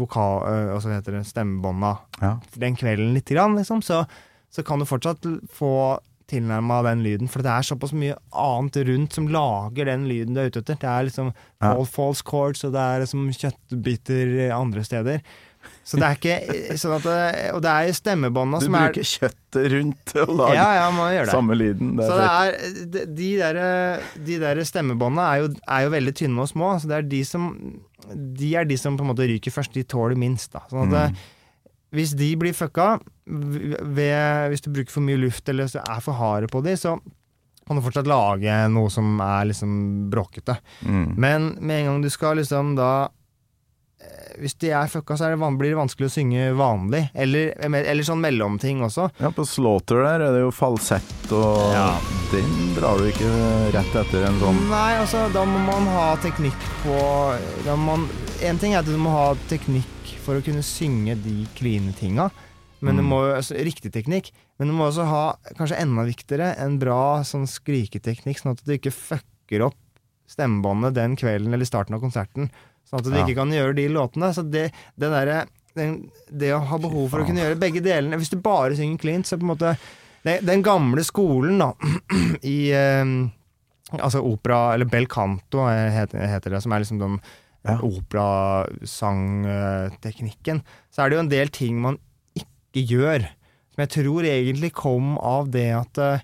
[0.00, 0.42] vokal...
[0.42, 1.24] Uh, hva heter det?
[1.28, 2.36] Stemmebånda Ja.
[2.58, 4.04] den kvelden lite grann, liksom, så,
[4.50, 5.24] så kan du fortsatt
[5.54, 6.00] få
[6.30, 7.28] tilnærma den lyden.
[7.28, 10.78] For det er såpass mye annet rundt som lager den lyden du er ute etter.
[10.78, 11.74] Det er liksom Ja.
[11.84, 15.20] false chords, og det er liksom kjøttbiter andre steder.
[15.90, 17.22] Så det er ikke sånn at det,
[17.56, 21.10] Og det er stemmebånda som er Du bruker kjøttet rundt og lager Ja, ja, man
[21.16, 21.34] gjør det.
[21.34, 21.92] samme lyden.
[21.98, 22.58] Det Så det er,
[22.94, 23.60] de, de der,
[24.28, 26.72] de der stemmebånda er jo, er jo veldig tynne og små.
[26.78, 27.50] Så det er de som
[28.14, 29.74] De er de som på en måte ryker først.
[29.74, 30.52] De tåler minst.
[30.54, 30.62] Da.
[30.70, 31.22] Sånn at mm.
[31.98, 32.92] hvis de blir fucka
[33.26, 36.98] ved, Hvis du bruker for mye luft eller så er for harde på de, så
[37.70, 39.74] kan du fortsatt lage noe som er liksom
[40.10, 40.56] bråkete.
[40.82, 41.04] Mm.
[41.22, 43.19] Men med en gang du skal liksom da eh,
[44.40, 47.02] Hvis de er fucka, så er det blir det vanskelig å synge vanlig.
[47.14, 49.10] Eller, eller sånn mellomting også.
[49.20, 51.98] Ja, på Slaughter der er det jo falsett, og Ja.
[52.32, 53.28] den drar du ikke
[53.74, 56.96] rett etter en sånn Nei, altså, da må man ha teknikk på
[57.66, 58.08] da må man,
[58.40, 62.30] En ting er at du må ha teknikk for å kunne synge de kline tinga,
[62.80, 63.08] men du Mm.
[63.10, 64.30] må, altså, riktig teknikk.
[64.58, 68.72] Men du må også ha, kanskje enda viktigere, en bra sånn skriketeknikk, sånn at du
[68.78, 69.76] ikke fucker opp
[70.30, 72.50] stemmebåndet den kvelden eller starten av konserten.
[72.88, 73.24] Sånn at du Ja.
[73.26, 74.32] ikke kan gjøre de låtene.
[74.34, 78.30] Så det, det derre Det å ha behov for å kunne gjøre begge delene Hvis
[78.32, 79.76] du bare synger cleant, så på en måte
[80.24, 81.72] det, Den gamle skolen, da,
[82.42, 83.04] i eh,
[83.94, 87.20] Altså opera, eller bel canto heter, heter det, som er liksom den
[87.66, 87.74] Ja.
[89.20, 90.62] operasangteknikken.
[90.90, 91.98] Så er det jo en del ting man
[92.38, 93.20] ikke gjør,
[93.74, 96.20] som jeg tror egentlig kom av det at eh,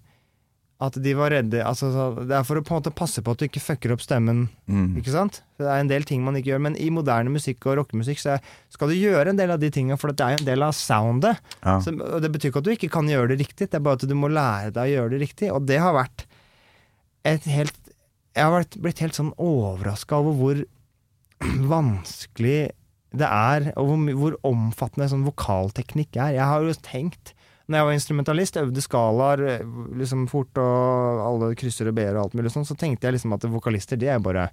[0.77, 1.89] at de var redde altså,
[2.29, 4.43] Det er for å på en måte passe på at du ikke fucker opp stemmen.
[4.69, 4.99] mm.
[5.01, 5.39] Ikke sant?
[5.57, 8.35] Det er en del ting man ikke gjør, men i moderne musikk og rockemusikk så
[8.75, 10.75] skal du gjøre en del av de tingene, for det er jo en del av
[10.77, 11.41] soundet.
[11.65, 11.79] ja.
[11.81, 13.97] Så, og det betyr ikke at du ikke kan gjøre det riktig, det er bare
[13.97, 15.49] at du må lære deg å gjøre det riktig.
[15.57, 16.27] Og det har vært
[17.27, 17.81] et helt
[18.37, 20.61] Jeg har vært, blitt helt sånn overraska over hvor
[21.73, 22.59] vanskelig
[23.17, 26.35] det er, og hvor, hvor omfattende sånn vokalteknikk er.
[26.37, 27.33] Jeg har jo tenkt
[27.67, 29.67] når jeg var instrumentalist, øvde skalaer eh,
[29.99, 33.35] liksom fort, og alle krysser og b-er og alt mulig sånn, så tenkte jeg liksom
[33.37, 34.49] at vokalister, de er bare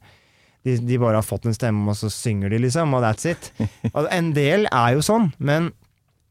[0.64, 3.50] de, de bare har fått en stemme, og så synger de, liksom, og that's it.
[3.98, 5.72] Og en del er jo sånn, men,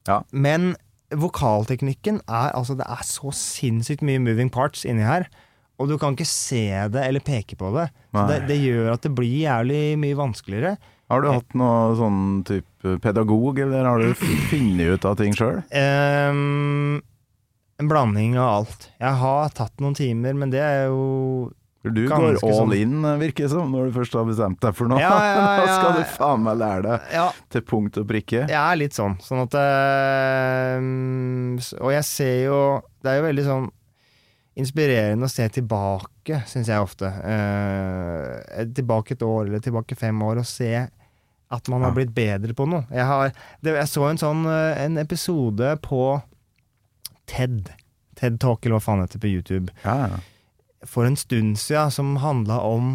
[0.09, 0.23] Ja.
[0.33, 0.73] men
[1.13, 5.27] vokalteknikken er altså Det er så sinnssykt mye moving parts inni her,
[5.81, 6.63] og du kan ikke se
[6.95, 7.89] det eller peke på det.
[8.15, 10.77] Så det, det gjør at det blir jævlig mye vanskeligere.
[11.13, 14.15] Har du hatt noe sånn type pedagog, eller har du
[14.51, 15.59] funnet ut av ting sjøl?
[15.71, 17.03] Um,
[17.83, 18.87] en blanding av alt.
[19.03, 21.51] Jeg har tatt noen timer, men det er jo
[21.83, 22.73] Du går all sånn.
[22.79, 25.01] in, virker det som, når du først har bestemt deg for noe.
[25.03, 25.75] Ja, ja, da ja.
[25.81, 28.45] skal du faen meg lære deg Ja, til punkt og prikke.
[28.47, 29.17] jeg er litt sånn.
[29.25, 30.89] Sånn at øh,
[31.83, 32.59] Og jeg ser jo
[33.03, 33.71] Det er jo veldig sånn
[34.53, 37.09] inspirerende å se tilbake, syns jeg ofte.
[37.09, 40.69] Øh, tilbake et år eller tilbake fem år og se
[41.53, 42.87] At man har blitt bedre på noe.
[42.89, 46.03] Jeg, har, det, jeg så en sånn eh, en episode på
[47.29, 47.73] TED.
[48.17, 49.75] TED Talk, eller hva faen heter det på YouTube.
[49.85, 50.21] Ja, ja.
[50.89, 52.95] For en stund siden, som handla om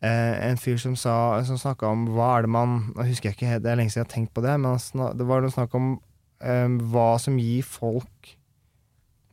[0.00, 3.38] eh, en fyr som, sa, som snakka om hva er det man Nå husker jeg
[3.38, 4.80] ikke det er lenge siden jeg har tenkt på det, men
[5.20, 5.92] det var noe snakk om
[6.40, 8.32] eh, hva som gir folk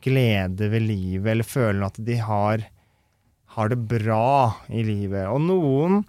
[0.04, 2.66] glede ved livet, eller føler at de har,
[3.56, 5.30] har det bra i livet.
[5.32, 6.02] Og noen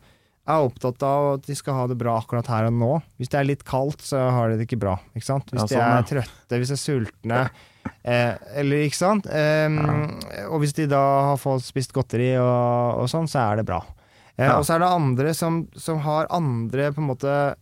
[0.47, 2.91] er opptatt av at de skal ha det bra akkurat her og nå.
[3.19, 4.99] Hvis det er litt kaldt, så har de det ikke bra.
[5.17, 5.49] Ikke sant?
[5.51, 7.41] Hvis Ja, de sånn, er trøtte, hvis de er sultne,
[8.05, 9.27] eh, eller ikke sant?
[9.33, 9.79] Em,
[10.51, 13.81] Og hvis de da har fått spist godteri og, og sånn, så er det bra.
[14.37, 14.59] Eh, Ja.
[14.59, 17.55] Og så er det andre som, som har andre på en måte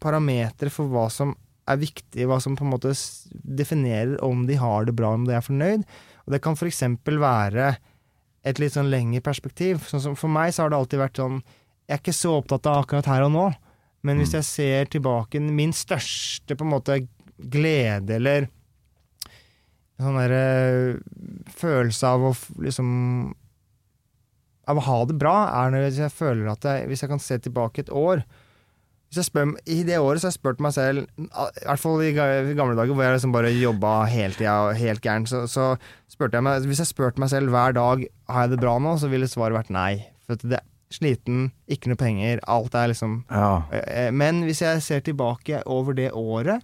[0.00, 1.34] parametere for hva som
[1.66, 2.92] er viktig, hva som på en måte
[3.32, 5.84] definerer om de har det bra, om de er fornøyd.
[6.26, 6.82] Og det kan f.eks.
[7.06, 7.76] være
[8.44, 9.80] et litt sånn lengre perspektiv.
[9.88, 11.38] Sånn som for meg så har det alltid vært sånn
[11.84, 13.44] Jeg er ikke så opptatt av akkurat her og nå,
[14.04, 16.98] men hvis jeg ser tilbake Min største på en måte
[17.36, 18.48] glede eller
[20.00, 20.44] sånn derre
[21.54, 22.32] følelse av å
[22.64, 22.88] liksom
[24.70, 27.38] Av å ha det bra, er når jeg føler at jeg, Hvis jeg kan se
[27.44, 28.24] tilbake et år
[29.14, 32.00] hvis jeg spør, I det året så har jeg spurt meg selv, i hvert fall
[32.02, 35.68] i gamle dager hvor jeg liksom bare jobba hele tida og helt gæren, så, så
[36.10, 38.96] spurte jeg meg Hvis jeg spurte meg selv hver dag har jeg det bra nå,
[38.98, 39.92] så ville svaret vært nei.
[40.26, 40.58] For det
[40.94, 43.62] Sliten, ikke noe penger, alt er liksom ja.
[43.74, 46.62] Eh, Men hvis jeg ser tilbake over det året,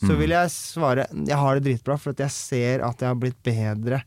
[0.00, 0.18] så Mm.
[0.20, 3.40] vil jeg svare jeg har det dritbra, for at jeg ser at jeg har blitt
[3.42, 4.02] bedre.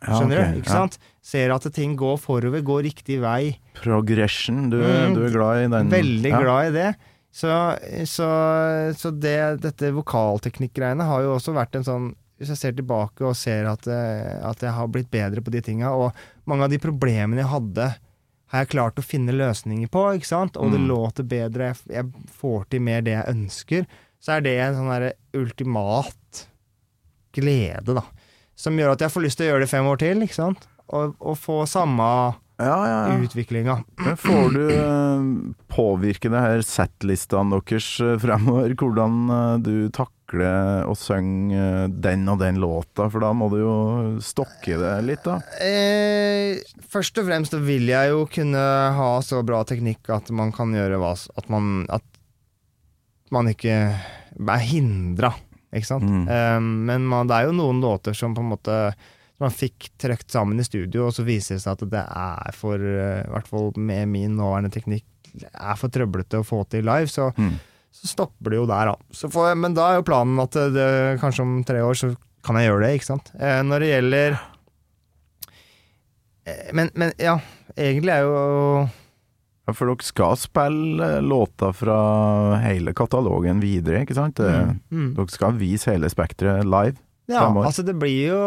[0.00, 0.58] Ja, Skjønner ok, du?
[0.60, 0.78] Ikke ja.
[0.80, 0.98] sant?
[1.22, 3.58] Ser at ting går forover, går riktig vei.
[3.74, 5.14] Progression, du, Mm.
[5.14, 5.90] du er glad i den?
[5.90, 6.96] Veldig glad i det.
[7.32, 7.48] Så,
[8.10, 8.28] så,
[8.96, 12.08] så det, dette vokalteknikk-greiene har jo også vært en sånn
[12.40, 15.60] Hvis jeg ser tilbake og ser at, eh, at jeg har blitt bedre på de
[15.60, 16.14] tinga, og
[16.48, 17.88] mange av de problemene jeg hadde,
[18.50, 20.56] har jeg klart å finne løsninger på, ikke sant?
[20.58, 20.88] Og det Mm.
[20.90, 23.86] låter bedre, jeg, jeg får til mer det jeg ønsker,
[24.20, 26.46] så er det en sånn derre ultimat
[27.36, 28.02] glede, da.
[28.58, 30.66] Som gjør at jeg får lyst til å gjøre det fem år til, ikke sant?
[30.90, 32.08] Og, og få samme
[32.60, 33.18] Ja, ja, ja.
[33.24, 33.78] utviklinga.
[34.20, 35.22] Får du eh,
[35.72, 38.74] påvirke det her setlistene deres eh, fremover?
[38.76, 43.08] Hvordan eh, du takler å synge den og den låta?
[43.08, 43.74] For da må du jo
[44.24, 45.38] stokke det litt, da.
[45.64, 46.60] Eh,
[46.92, 48.64] først og fremst vil jeg jo kunne
[48.98, 52.04] ha så bra teknikk at man kan gjøre hva At man, at
[53.32, 55.32] man ikke er hindra,
[55.72, 56.04] ikke sant.
[56.04, 56.28] Mm.
[56.28, 58.76] Eh, men man, det er jo noen låter som på en måte
[59.40, 62.52] som man fikk trøkt sammen i studio, og så viser det seg at det er
[62.60, 65.06] for eh, I hvert fall med min nåværende teknikk
[65.48, 67.08] er for trøblete å få til live.
[67.08, 67.54] Så Mm.
[67.94, 68.96] så stopper det jo der, da.
[69.16, 70.88] Så får jeg, men da er jo planen at det,
[71.22, 72.12] kanskje om tre år så
[72.44, 73.32] kan jeg gjøre det, ikke sant.
[73.40, 74.36] Eh, når det gjelder
[76.46, 77.38] eh, men, men ja,
[77.76, 78.88] egentlig er jo
[79.68, 81.98] Ja, For dere skal spille eh, låter fra
[82.64, 84.40] hele katalogen videre, ikke sant?
[84.42, 84.78] Mm.
[84.90, 86.96] mm, Dere skal vise hele spekteret live.
[87.30, 88.44] Ja, altså det blir jo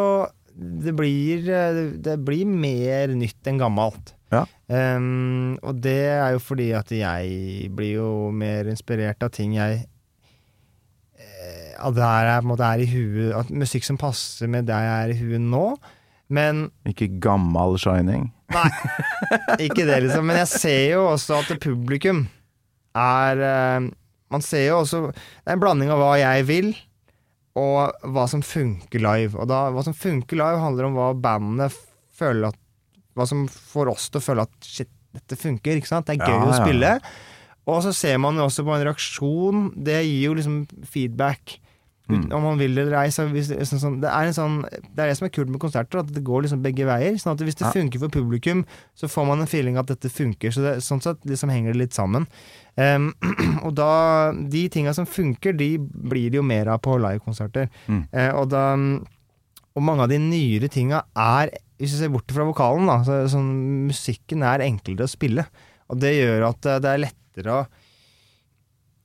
[0.54, 4.14] det blir, eh, det blir mer nytt enn gammelt.
[4.34, 4.46] Ja.
[4.68, 9.84] Um, og det er jo fordi at jeg blir jo mer inspirert av ting jeg
[11.78, 15.12] At det er, måte er i huet At musikk som passer med det jeg er
[15.14, 15.66] i huet nå.
[16.34, 18.32] Men Ikke gammal Shining.
[18.54, 18.70] Nei,
[19.68, 20.26] ikke det, liksom.
[20.30, 22.26] Men jeg ser jo også at publikum
[22.98, 23.92] er eh,
[24.34, 26.74] Man ser jo også Det er en blanding av hva jeg vil,
[27.60, 29.38] og hva som funker live.
[29.38, 31.76] Og da, hva som funker live, handler om hva bandet
[32.18, 32.60] føler at
[33.14, 36.08] Hva som får oss til å føle at shit, dette funker, ikke sant?
[36.08, 36.62] Det er gøy Ja, å ja.
[36.64, 36.94] spille.
[37.70, 39.60] Og så ser man jo også på en reaksjon.
[39.78, 40.56] Det gir jo liksom
[40.90, 41.60] feedback.
[42.12, 42.26] Mm.
[42.36, 43.08] Om man vil eller ei.
[43.16, 45.48] Så hvis, det- sånn, sånn, det, er en sånn, det er det som er kult
[45.50, 47.16] med konserter, at det går liksom begge veier.
[47.16, 47.72] Sånn at hvis det Ja.
[47.72, 50.52] funker for publikum, så får man en feeling at dette funker.
[50.52, 52.28] Så det, sånn sett liksom henger det litt sammen.
[52.76, 53.14] Um,
[53.64, 57.70] og da De tinga som funker, de blir det jo mer av på livekonserter.
[57.88, 58.08] Mm.
[58.12, 58.74] Uh, og da
[59.76, 61.50] Og mange av de nyere tinga er
[61.80, 65.46] Hvis vi ser bort fra vokalen, da, så sånn, musikken er enklere å spille.
[65.90, 67.68] Og det gjør at eh, det er lettere å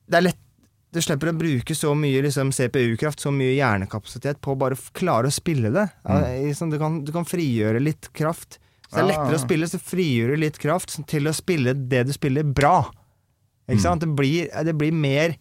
[0.09, 0.45] Det er lett
[0.89, 5.29] du slipper å bruke så mye liksom, CPU-kraft, så mye hjernekapasitet på å bare klare
[5.29, 5.85] å spille det.
[6.07, 6.49] Mm.
[6.57, 8.57] sånn, du, kan, du kan frigjøre litt kraft.
[8.89, 12.07] Så det er lettere å spille, så frigjør du litt kraft til å spille det
[12.09, 12.87] du spiller, bra.
[13.69, 14.01] Ikke sant?
[14.01, 15.35] Det blir, det blir mer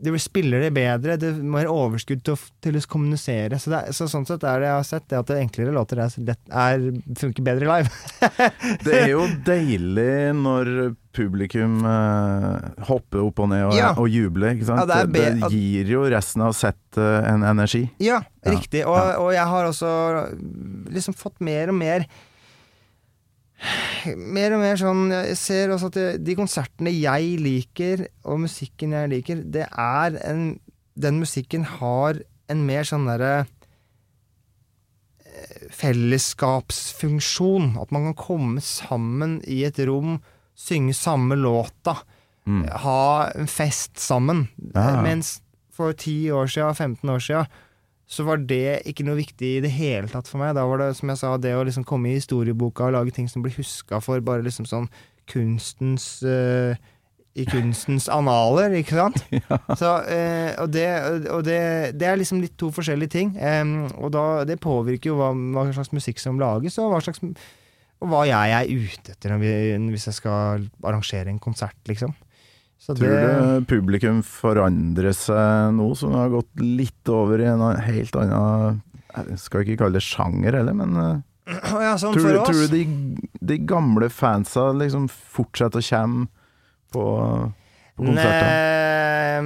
[0.00, 3.58] Du spiller det bedre, det er mer overskudd til å, til å kommunisere.
[3.60, 6.00] Så, er, så sånn sett er det jeg har sett, det at det enklere låter
[6.00, 6.14] er,
[6.48, 6.86] er,
[7.20, 7.92] funker bedre live.
[8.86, 10.08] Det er jo deilig
[10.40, 10.70] når
[11.16, 13.90] publikum eh, hopper opp og ned og, Ja.
[13.98, 14.88] og jubler, ikke sant?
[14.88, 17.84] Ja, det det, gir jo resten av settet en energi.
[18.00, 18.86] Ja, Ja, riktig.
[18.88, 19.90] Og, og jeg har også
[20.88, 22.06] liksom fått mer og mer
[24.16, 28.94] mer og mer sånn Jeg ser også at det, de konsertene jeg liker, og musikken
[28.96, 30.54] jeg liker, det er en
[31.00, 32.18] Den musikken har
[32.50, 33.44] en mer sånn derre
[35.24, 37.76] eh, Fellesskapsfunksjon.
[37.80, 40.18] At man kan komme sammen i et rom,
[40.58, 42.00] synge samme låta,
[42.46, 42.64] Mm.
[42.82, 44.48] ha en fest sammen.
[44.74, 45.02] Ja.
[45.02, 47.46] Mens for 10 år siden, 15 år siden,
[48.10, 50.56] så var det ikke noe viktig i det hele tatt for meg.
[50.58, 53.28] Da var det, som jeg sa, det å liksom komme i historieboka og lage ting
[53.30, 54.88] som blir huska for bare liksom sånn
[55.30, 56.74] kunstens uh,
[57.38, 59.20] I kunstens analer, ikke sant?
[59.80, 60.88] Så, uh, og det,
[61.30, 61.60] og det,
[62.02, 63.30] det er liksom litt to forskjellige ting.
[63.38, 67.22] Um, og da, det påvirker jo hva, hva slags musikk som lages, og hva slags
[68.00, 72.14] og hva jeg er ute etter hvis jeg skal arrangere en konsert, liksom.
[72.80, 78.16] Så Tror du publikum forandrer seg nå, som har gått litt over i en helt
[78.16, 78.78] annen
[79.28, 81.18] Jeg skal ikke kalle det sjanger heller, men eh,
[81.84, 82.48] ja, sånn tror, du- oss.
[82.48, 86.24] tror du de, de gamle fansa liksom fortsetter å komme
[86.94, 87.04] på,
[87.98, 89.44] på konserter?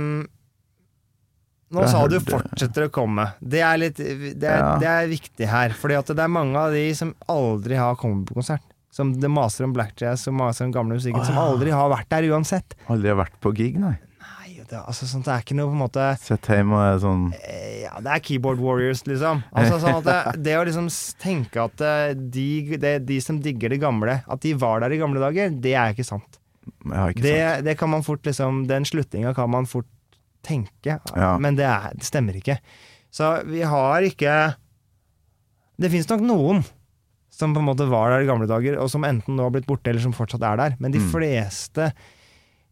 [1.74, 3.24] Nå Jeg sa du 'fortsetter å komme'.
[3.43, 4.76] Det er, litt, det, er, Ja.
[4.78, 5.70] det er viktig her.
[5.74, 8.62] Fordi at det er mange av de som aldri har kommet på konsert.
[8.95, 11.89] Som det maser om black jazz og maser om gamle musikken, Å, som aldri har
[11.91, 12.77] vært der uansett.
[12.93, 13.97] Aldri har vært på gig, nei.
[14.23, 17.01] Nei, det, altså, sånt, det er ikke noe på en måte Sett hjemme og er
[17.03, 19.43] sånn eh, Ja, det er keyboard warriors, liksom.
[19.53, 20.17] Altså, sånn at det,
[20.47, 20.87] det å liksom
[21.21, 22.47] tenke at eh, de,
[22.81, 25.93] det, de som digger det gamle, at de var der i gamle dager, det er
[25.93, 26.39] ikke sant.
[26.87, 27.67] Ikke Det, sant.
[27.67, 29.91] det kan man fort liksom Den slutninga kan man fort
[30.47, 31.35] tenke, Ja.
[31.41, 32.57] men det, er, det stemmer ikke.
[33.13, 34.33] Så vi har ikke
[35.81, 36.65] Det fins nok noen
[37.35, 39.66] som på en måte var der i gamle dager, og som enten nå har blitt
[39.66, 40.76] borte, eller som fortsatt er der.
[40.78, 41.11] Men de Mm.
[41.11, 41.93] fleste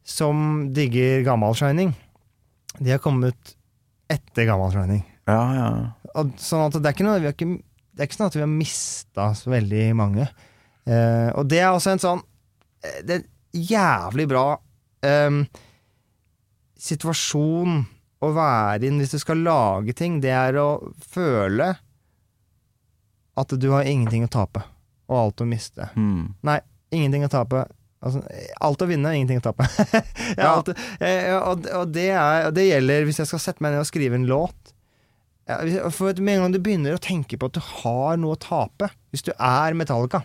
[0.04, 1.94] som digger gammal Shining,
[2.78, 3.54] de har kommet
[4.10, 5.02] etter gammal Shining.
[5.26, 5.68] Ja, ja.
[6.14, 7.62] Og, sånn at det er noe vi ikke,
[7.94, 10.24] Det er ikke sånn at vi har mista så veldig mange.
[10.86, 12.22] Eh, og det er også en sånn
[12.82, 14.56] eh, Det er jævlig bra
[15.04, 15.46] em,
[16.78, 17.82] situasjon
[18.22, 20.20] å være i hvis du skal lage ting.
[20.22, 20.68] Det er å
[21.12, 21.74] føle
[23.38, 24.64] at du har ingenting å tape,
[25.08, 25.88] og alt å miste.
[25.96, 26.34] Mm.
[26.44, 26.58] Nei,
[26.92, 27.64] ingenting å tape.
[28.02, 28.20] Altså,
[28.60, 29.68] alt å vinne, ingenting å tape.
[30.40, 33.84] ja, alt, og, og, det er, og det gjelder hvis jeg skal sette meg ned
[33.84, 34.74] og skrive en låt.
[35.92, 38.90] For Med en gang du begynner å tenke på at du har noe å tape,
[39.12, 40.22] hvis du er Metallica,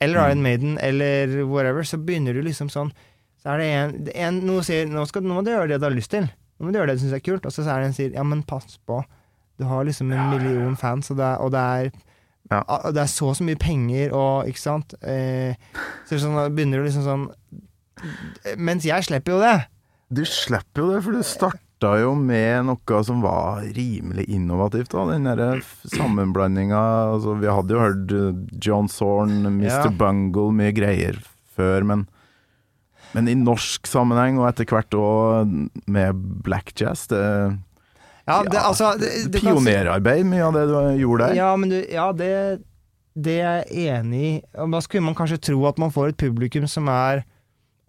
[0.00, 0.30] eller Mm.
[0.30, 2.92] Iron Maiden, eller whatever, så begynner du liksom sånn
[3.40, 5.86] Så er det en, en Noen sier nå, skal, 'nå må du gjøre det du
[5.86, 6.28] har lyst til'.
[6.58, 7.46] Nå må du gjøre det du syns er kult.
[7.48, 9.04] Og så er det en sier 'ja, men pass på'.
[9.56, 11.90] Du har liksom en million fans, og det er, og det er
[12.50, 12.62] Ja.
[12.90, 14.94] det er så så mye penger, og ikke sant.
[15.06, 15.54] Eh,
[16.08, 17.28] så sånn, begynner du liksom sånn
[18.56, 19.56] Mens jeg slipper jo det.
[20.08, 24.94] Du slipper jo det, for du starta jo med noe som var rimelig innovativt.
[24.94, 25.04] Da.
[25.12, 25.60] Den derre
[25.92, 26.80] sammenblandinga
[27.12, 29.68] altså, Vi hadde jo hørt eh, John Zorn, Mr.
[29.68, 29.82] Ja.
[30.00, 31.20] Bungle, mye greier
[31.56, 32.08] før, men
[33.10, 35.50] men i norsk sammenheng, og etter hvert òg
[35.90, 37.22] med black jazz det,
[38.30, 41.38] Ja, det, altså det, det, Pionerarbeid, mye av det du gjorde der.
[41.40, 42.30] Ja, men du, ja, det,
[43.18, 44.32] det er jeg enig i.
[44.54, 47.24] Da skulle man kanskje tro at man får et publikum som er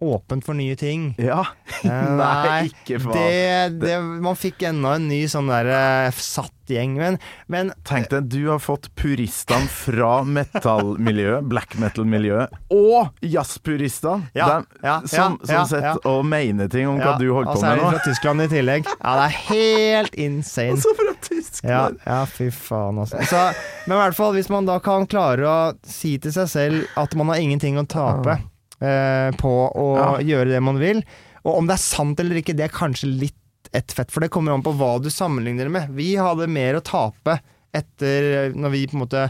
[0.02, 1.12] åpent for nye ting.
[1.22, 1.44] Ja.
[1.84, 3.16] Eh, Nei, ikke faen.
[3.16, 6.94] Det, det, man fikk enda en ny sånn der eh, satt gjeng.
[6.98, 7.18] Men,
[7.52, 14.30] men Tenk deg, du har fått puristene fra metal-miljøet, black metal-miljøet, og jazzpuristene!
[14.38, 17.62] Ja, ja, som, som ja, sitter og mener ting om hva du holder altså, på
[17.62, 17.92] så er med de nå.
[17.92, 18.90] fra Tyskland i tillegg.
[19.02, 20.76] Ja, det er helt insane.
[20.76, 21.98] Og så fra Tyskland!
[22.06, 23.20] ja, fy faen, altså.
[23.28, 23.42] Så,
[23.86, 27.16] men i hvert fall, hvis man da kan klare å si til seg selv at
[27.18, 28.38] man har ingenting å tape
[28.78, 29.88] eh, på å
[30.22, 31.02] gjøre det man vil,
[31.42, 33.38] og om det er sant eller ikke, det er kanskje litt
[33.72, 35.90] ett fett, for det kommer an på hva du sammenligner det med.
[35.96, 37.38] Vi hadde mer å tape
[37.72, 39.20] etter Når vi på en måte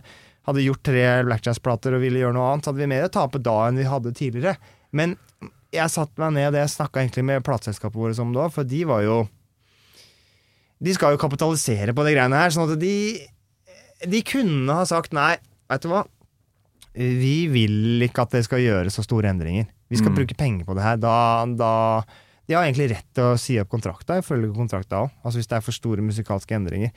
[0.49, 3.13] hadde gjort tre Black Jazz-plater og ville gjøre noe annet, så hadde vi mer å
[3.15, 4.57] tape da enn vi hadde tidligere.
[4.91, 5.15] Men
[5.73, 9.05] jeg satte meg ned, jeg snakka egentlig med plateselskapet vårt om òg, for de var
[9.07, 9.21] jo
[10.83, 12.95] de skal jo kapitalisere på de greiene her, sånn at de
[14.11, 15.37] De kunne ha sagt nei,
[15.71, 16.03] vet du hva.
[16.99, 19.69] Vi vil ikke at det skal gjøres så store endringer.
[19.89, 20.17] Vi skal Mm.
[20.19, 20.97] bruke penger på det her.
[20.97, 22.03] Da, da
[22.49, 25.13] De har egentlig rett til å si opp kontrakta, ifølge kontrakta òg.
[25.23, 26.91] Altså hvis det er for store musikalske endringer.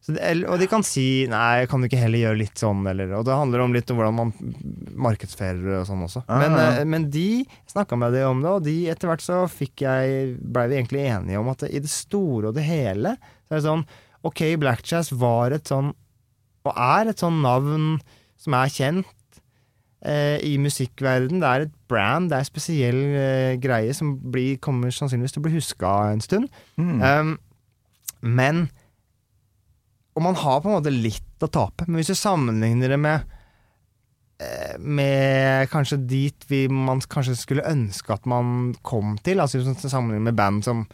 [0.00, 3.10] Så det, og de kan si nei, kan du ikke heller gjøre litt sånn, eller
[3.18, 4.30] Og det handler om litt om hvordan man
[4.96, 6.22] markedsfører og sånn også.
[6.24, 6.68] Ah, Men, ja.
[6.80, 7.26] eh, men de
[7.68, 11.04] snakka med det om det, og de etter hvert så fikk jeg blei vi egentlig
[11.04, 13.84] enige om at i det store og det hele så er det sånn
[14.24, 15.94] Ok, Black Jazz var et sånn,
[16.68, 17.94] og er et sånn navn
[18.40, 19.08] som er kjent
[20.46, 21.42] i musikkverden.
[21.42, 25.42] Det er et brand, det er en spesiell eh, greie som blir, kommer sannsynligvis til
[25.42, 26.62] å bli huska en stund.
[26.80, 27.02] Mm.
[27.02, 27.34] Um,
[28.20, 28.68] men
[30.16, 33.36] Og man har på en måte litt å tape, men hvis du sammenligner det med
[34.80, 39.40] med kanskje dit vi, man kanskje skulle ønske at man kom til.
[39.40, 40.86] Altså sånn Sammenlignet med band som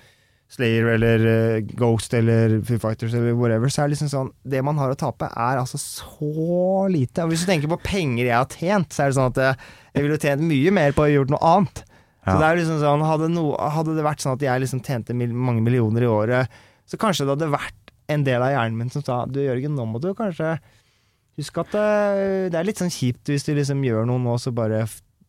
[0.53, 4.61] Slayer eller eh, Ghost eller Foo Fighters eller whatever, så er det liksom sånn Det
[4.63, 7.25] man har å tape, er altså så lite.
[7.25, 9.69] Og hvis du tenker på penger jeg har tjent, så er det sånn at jeg,
[9.97, 11.83] jeg ville tjent mye mer på å ha gjort noe annet.
[12.27, 15.15] Så det er liksom sånn hadde, no, hadde det vært sånn at jeg liksom tjente
[15.15, 18.91] mil, mange millioner i året, så kanskje det hadde vært en del av hjernen min
[18.91, 20.57] som sa Du Jørgen, nå må du kanskje
[21.39, 21.87] huske at det,
[22.55, 24.85] det er litt sånn kjipt hvis du liksom gjør noe nå, så bare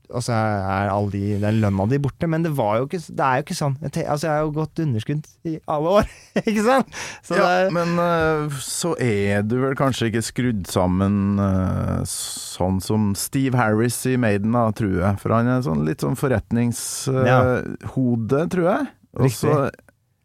[0.07, 2.27] og så er all de, den lønna di borte.
[2.31, 3.75] Men det var jo ikke Det er jo ikke sånn.
[3.83, 6.05] Jeg, altså, jeg har jo gått underskudd i alle år,
[6.49, 6.87] ikke sant?
[7.27, 12.77] Så ja, det, men uh, så er du vel kanskje ikke skrudd sammen uh, sånn
[12.83, 15.13] som Steve Harris i Maiden, da, tror jeg.
[15.23, 18.83] For han er sånn litt sånn forretningshode, tror jeg.
[19.17, 19.53] Og så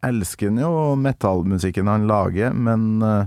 [0.03, 3.25] elsker han jo metallmusikken han lager, men eh,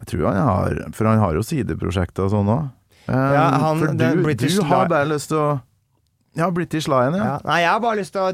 [0.00, 2.70] jeg tror han har For han har jo sideprosjekter og sånn òg.
[3.08, 5.60] Ja, han- for du, British du har bare lyst til å
[6.38, 7.24] Ja, British Lion, ja.
[7.24, 7.38] ja.
[7.44, 8.30] Nei, jeg har bare lyst til å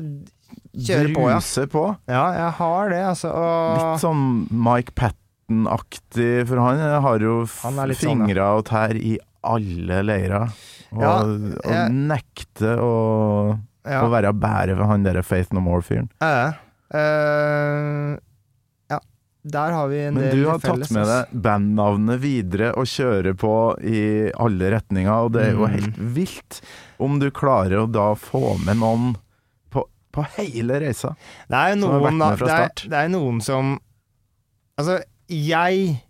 [0.78, 1.38] kjøre på, ja.
[1.40, 1.84] Bruse på.
[2.06, 3.32] Ja, jeg har det, altså.
[3.34, 4.20] Og Litt sånn
[4.54, 8.52] Mike Patten-aktig, for han har jo Han er sånn, ja.
[8.54, 10.46] og tær i alle leirer.
[10.92, 12.92] Og, Ja, og nekter å,
[13.84, 16.06] å være bærer for han derre Faith No More-fyren.
[16.22, 16.52] Uh,
[16.94, 18.16] uh,
[19.45, 22.84] der har vi en Men del du har felles, tatt med deg bandnavnet videre og
[22.91, 23.53] kjører på
[23.86, 24.01] i
[24.34, 25.72] alle retninger, og det er jo Mm.
[25.76, 26.61] helt vilt
[26.99, 29.14] om du klarer å da få med noen
[29.70, 31.14] på, på hele reisa.
[31.49, 33.41] Det er jo som har vært noen, da- med fra det er, det er noen
[33.43, 33.78] som
[34.78, 36.03] Altså, jeg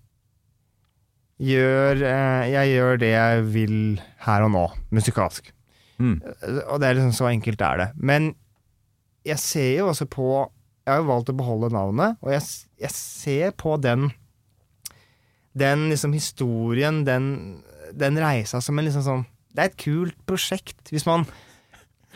[1.40, 3.76] gjør eh, Jeg gjør det jeg vil
[4.26, 4.64] her og nå,
[4.94, 5.52] musikalsk.
[5.98, 6.18] Mm.
[6.68, 7.88] Og det er liksom så enkelt er det.
[7.96, 8.34] Men
[9.26, 10.28] jeg ser jo også på
[10.88, 12.44] Jeg har valgt å beholde navnet, og jeg,
[12.80, 14.08] jeg ser på den
[15.58, 17.60] Den liksom historien, den,
[17.92, 20.92] den reisa som en liksom sånn Det er et kult prosjekt.
[20.92, 21.26] Hvis man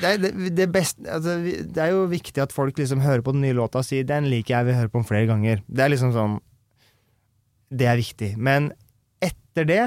[0.00, 3.34] det er, det, det, beste, altså, det er jo viktig at folk liksom hører på
[3.34, 5.60] den nye låta og sier 'den liker jeg, vil høre på den flere ganger'.
[5.68, 6.38] Det er liksom sånn
[7.72, 8.36] Det er viktig.
[8.36, 8.72] Men
[9.20, 9.84] etter det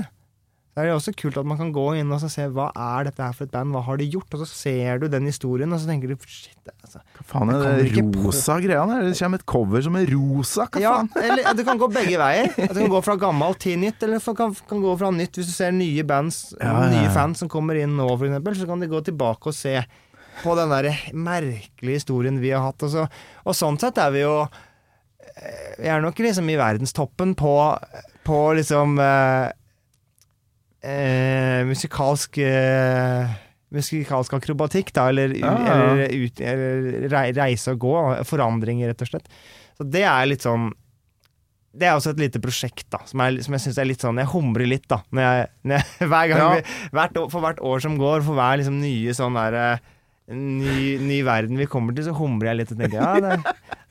[0.75, 3.05] så er det også kult at man kan gå inn og så se hva er
[3.07, 4.27] dette her for et band, hva har de gjort?
[4.35, 6.99] Og så ser du den historien, og så tenker du shit, altså.
[7.15, 9.05] Hva faen er det rosa greia der?
[9.07, 11.23] Det kommer et cover som er rosa, hva Ja, faen?
[11.23, 12.51] eller det kan gå begge veier.
[12.59, 15.39] Det kan gå fra gammelt til nytt, eller det kan, kan gå fra nytt.
[15.39, 16.91] Hvis du ser nye bands, Ja, ja, ja.
[16.99, 19.77] nye fans som kommer inn nå, for eksempel, så kan de gå tilbake og se
[20.43, 22.83] på den der merkelige historien vi har hatt.
[22.83, 23.07] Og, så,
[23.47, 27.53] og sånn sett er vi jo eh, Vi er nok liksom i verdenstoppen på,
[28.27, 29.53] på liksom eh,
[30.85, 33.33] eh, musikalsk eh,
[33.75, 35.75] Musikalsk akrobatikk, da, eller, Ja, ja.
[35.89, 37.93] eller, ut, eller rei- reise og gå.
[38.29, 39.25] Forandringer, rett og slett.
[39.75, 40.69] Så det er litt sånn
[41.75, 44.21] Det er også et lite prosjekt da som, er, som jeg syns er litt sånn
[44.21, 45.01] Jeg humrer litt, da.
[45.11, 46.61] Når jeg, når jeg, hver gang Ja.
[46.95, 49.65] hvert år, For hvert år som går, for hver liksom nye sånn derre
[50.31, 53.35] ny, ny verden vi kommer til, så humrer jeg litt og tenker ja, det,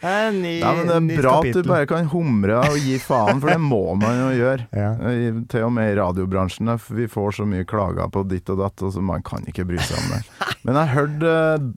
[0.02, 2.78] er en ny, Ja, men det er nytt bra at du bare kan humre og
[2.82, 4.66] gi faen, for det må man jo gjøre.
[4.84, 4.90] Ja.
[5.12, 6.72] I- Til og med i radiobransjen.
[6.98, 9.78] Vi får så mye klager på ditt og datt, og så man kan ikke bry
[9.78, 10.22] seg om det.
[10.66, 11.68] Men jeg hørte uh,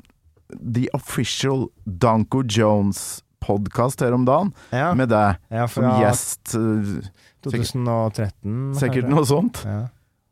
[0.58, 6.56] The Official Danko Jones-podkast her om dagen, Ja, med deg ja, som gjest.
[6.58, 6.98] Uh,
[7.46, 8.74] 2013.
[8.74, 9.62] Sikkert sikkert noe sånt.
[9.68, 9.84] Ja.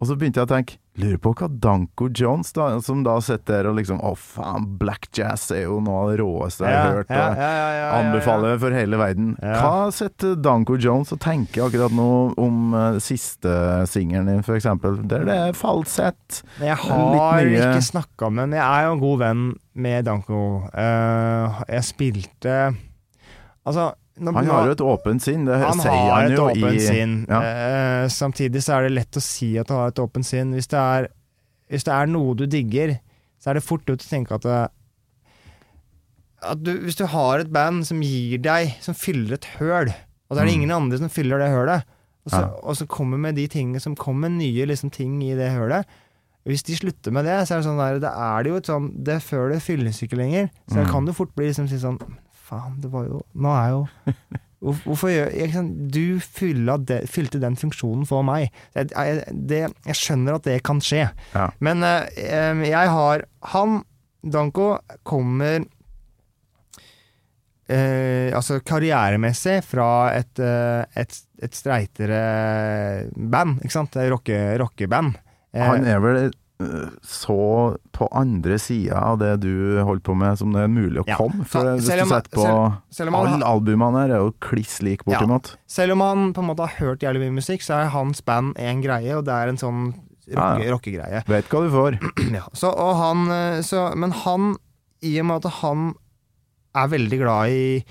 [0.02, 3.68] Og så begynte jeg å tenke Lurer på hva Danko Jones, da, som da sitter
[3.68, 7.12] og liksom Å, faen, black jazz er jo noe av det råeste jeg har hørt.
[7.12, 7.42] og
[7.96, 9.34] Anbefaler for hele verden.
[9.42, 12.08] Hva sitter Danko Jones og tenker akkurat nå
[12.40, 13.52] om uh, siste
[13.92, 15.02] singelen din, eksempel?
[15.04, 16.42] Der det er falsett.
[16.64, 18.56] Jeg har ikke snakka med ham.
[18.56, 20.42] Jeg er jo en god venn med Danko.
[20.72, 22.58] Uh, jeg spilte
[23.66, 23.90] Altså
[24.24, 27.26] Han har jo et åpent sinn, det han sier han et åpent i sinn.
[27.28, 27.42] Ja.
[27.44, 30.54] Eh, samtidig så er det lett å si at du har et åpent sinn.
[30.56, 31.10] Hvis det er,
[31.70, 33.00] hvis det er noe du digger,
[33.44, 34.62] så er det fort gjort å tenke at det,
[36.46, 39.90] at du, Hvis du har et band som gir deg Som fyller et høl,
[40.30, 40.62] og så er det Mm.
[40.62, 41.84] ingen andre som fyller det hølet,
[42.26, 42.48] og så, Ja.
[42.64, 45.86] og så kommer med de tingene som kommer nye liksom, ting i det hølet
[46.46, 48.66] Hvis de slutter med det, så er det sånn der, det er det jo et
[48.68, 50.50] sånn Det følet fylles ikke lenger.
[50.70, 50.92] Så Mm.
[50.92, 52.00] kan du fort bli liksom sånn
[52.46, 53.86] Faen, det var jo Nå er jo
[54.66, 55.52] Hvorfor gjør jeg.
[55.94, 56.18] Du
[56.90, 58.48] de, fylte den funksjonen for meg.
[58.74, 61.04] Jeg, jeg, det, jeg skjønner at det kan skje.
[61.36, 61.44] Ja.
[61.62, 63.84] Men eh, jeg har Han,
[64.26, 64.72] Danko,
[65.06, 65.68] kommer
[67.70, 72.24] eh, Altså karrieremessig fra et, eh, et, et streitere
[73.14, 74.00] band, ikke sant?
[74.16, 75.14] Rocke, rockeband.
[75.54, 76.34] Eh, Han er vel
[77.04, 77.36] så
[77.92, 81.18] på andre sida av det du holder på med som det er mulig å Ja.
[81.20, 81.44] komme.
[81.46, 85.56] For hvis du setter på selv- selv Alle albumene her er jo kliss lik bortimot.
[85.68, 88.56] Selv om han på en måte har hørt jævlig mye musikk, så er hans band
[88.58, 89.94] en greie, og det er en sånn
[90.32, 90.34] rockegreie.
[90.34, 90.72] Ja, ja.
[90.72, 91.24] rockegreie.
[91.28, 92.00] Vet hva du får.
[92.40, 94.56] Ja, så, og han, eh, så, men han,
[95.04, 95.94] i og med at han
[96.74, 97.84] er veldig glad i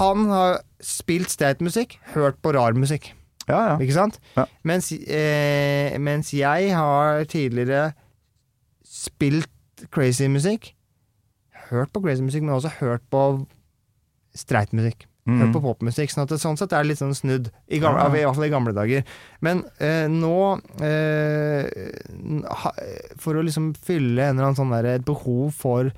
[0.00, 3.12] Han har spilt streit-musikk, hørt på rar musikk,
[3.48, 3.76] Ja, ja.
[3.80, 4.18] ikke sant?
[4.36, 4.46] Ja.
[4.68, 7.92] Mens, eh, mens jeg har tidligere
[8.84, 9.48] spilt
[9.94, 10.72] crazy musikk,
[11.70, 13.22] hørt på crazy musikk, men også hørt på
[14.36, 15.06] streit musikk.
[15.28, 15.42] Mm.
[15.42, 16.08] Hørt på popmusikk.
[16.12, 18.08] Sånn, sånn sett er det litt sånn snudd, i, gamle, Ja.
[18.08, 19.04] i hvert fall i gamle dager.
[19.44, 20.38] Men eh, nå
[20.80, 21.68] eh,
[23.20, 25.92] For å liksom fylle en eller annen sånn der, et behov for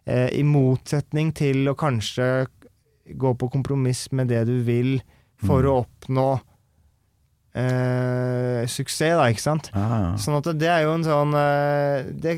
[0.05, 2.45] eh, i motsetning til å kanskje
[3.17, 4.99] gå på kompromiss med det du vil
[5.41, 5.69] for Mm.
[5.71, 6.27] å oppnå
[7.55, 9.69] eh, suksess, da, ikke sant?
[9.73, 10.13] ja.
[10.21, 12.35] Sånn at det er jo en sånn eh, det,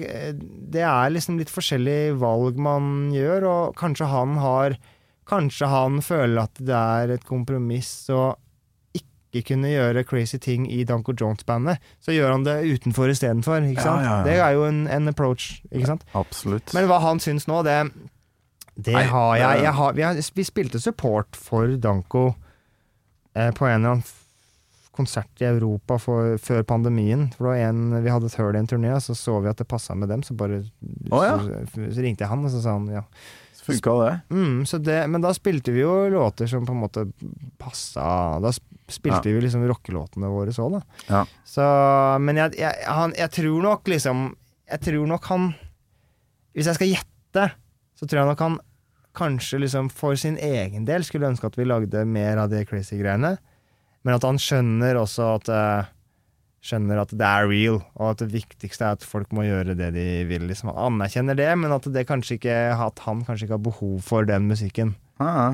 [0.73, 4.77] det er liksom litt forskjellige valg man gjør, og kanskje han har
[5.27, 8.29] Kanskje han føler at det er et kompromiss å
[9.37, 11.81] ikke kunne gjøre crazy ting i Danko Jones-bandet.
[12.03, 14.17] Så gjør han det utenfor istedenfor, Ja, ja, ja.
[14.25, 16.05] Det er jo en, en approach, ikke sant?
[16.17, 16.73] Absolutt.
[16.77, 17.77] Men hva han syns nå, det,
[18.75, 22.29] det Nei, har jeg, jeg har, vi, har, vi spilte support for Danko
[23.33, 24.15] eh, på en eller annen
[24.97, 27.27] konsert i Europa for, før pandemien.
[27.37, 29.69] For en, Vi hadde et hull i en turné, og så så vi at det
[29.69, 30.23] passa med dem.
[30.25, 30.63] Så bare
[31.11, 33.03] oh, så, så ringte jeg han, og så sa han ja.
[33.67, 34.13] Funka det?
[34.31, 37.03] Mm, så det, men da spilte vi jo låter som på en måte
[37.59, 39.33] passa Da spilte Ja.
[39.35, 40.81] vi liksom rockelåtene våre så, da.
[41.09, 41.23] Ja.
[41.45, 41.65] Så,
[42.23, 44.29] men jeg, jeg, han, jeg tror nok liksom
[44.71, 45.49] Jeg tror nok han
[46.55, 47.45] Hvis jeg skal gjette,
[47.99, 48.57] så tror jeg nok han
[49.17, 52.99] kanskje liksom for sin egen del skulle ønske at vi lagde mer av de crazy
[52.99, 53.31] greiene.
[54.05, 55.87] Men at han skjønner også at eh,
[56.67, 59.93] Skjønner at det er real, og at det viktigste er at folk må gjøre det
[59.95, 60.49] de vil.
[60.49, 60.73] Liksom.
[60.73, 64.27] Han anerkjenner det, men at, det kanskje ikke, at han kanskje ikke har behov for
[64.27, 64.97] den musikken.
[65.23, 65.29] Ah.
[65.31, 65.47] ja.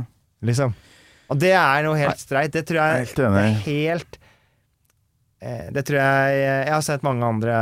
[0.43, 0.73] Liksom.
[1.31, 2.53] Og det er noe helt streit.
[2.53, 3.15] Det tror jeg Helt.
[3.15, 4.17] Det er helt
[5.39, 7.59] eh, Det tror jeg Jeg har sett mange andre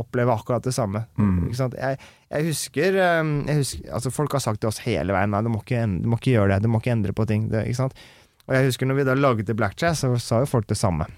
[0.00, 1.04] oppleve akkurat det samme.
[1.16, 1.50] Mm.
[1.52, 1.98] Jeg,
[2.30, 5.52] jeg, husker, eh, jeg husker Altså Folk har sagt til oss hele veien Nei, du
[5.52, 6.64] må ikke, du må ikke gjøre det.
[6.64, 7.50] Du må ikke endre på ting.
[7.52, 7.66] Det?
[8.46, 11.08] Og jeg husker når vi da lagde Black Jazz, så sa jo folk det samme.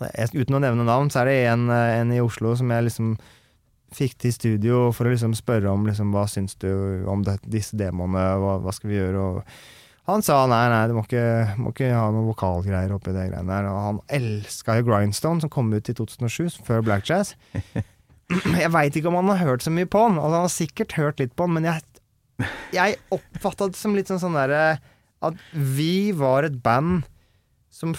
[0.00, 3.14] Uten å nevne navn, så er det en, eh, en i Oslo som jeg liksom
[3.92, 7.76] fikk til studio for å liksom spørre om liksom, hva syns du om det, disse
[7.76, 9.20] demoene, hva, hva skal vi gjøre?
[9.20, 11.26] Og han sa nei, nei, du må ikke,
[11.62, 13.68] må ikke ha noen vokalgreier oppi det greiene der.
[13.70, 17.36] Og han elska jo Grindstone, som kom ut i 2007, før Black Jazz.
[18.62, 20.16] Jeg veit ikke om han har hørt så mye på han.
[20.16, 21.82] Altså, han har sikkert hørt litt på han, men jeg,
[22.72, 24.78] jeg oppfatta det som litt sånn sånn derre
[25.20, 27.04] At vi var et band
[27.68, 27.92] som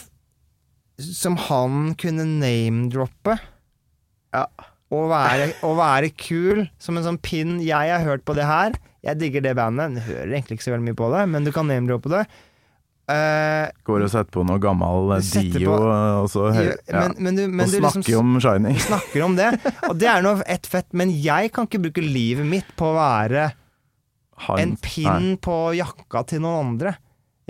[1.02, 3.38] Som han kunne name-droppe.
[4.34, 4.46] Ja.
[4.94, 7.58] Og være, og være kul som en sånn pin.
[7.66, 8.76] Jeg har hørt på det her.
[9.04, 9.98] Jeg digger det bandet.
[9.98, 12.24] Du hører egentlig ikke så veldig mye på det, men du kan name-droppe det.
[13.04, 15.88] Uh, Går og setter på noe gammel Dio, på-
[16.24, 18.78] og så hører, ja, men, men du, men og du snakker liksom om Shining.
[18.86, 19.50] snakker om det.
[19.90, 22.96] Og det er nå ett fett, men jeg kan ikke bruke livet mitt på å
[22.96, 23.50] være
[24.46, 26.96] Hans, en pinn på jakka til noen andre.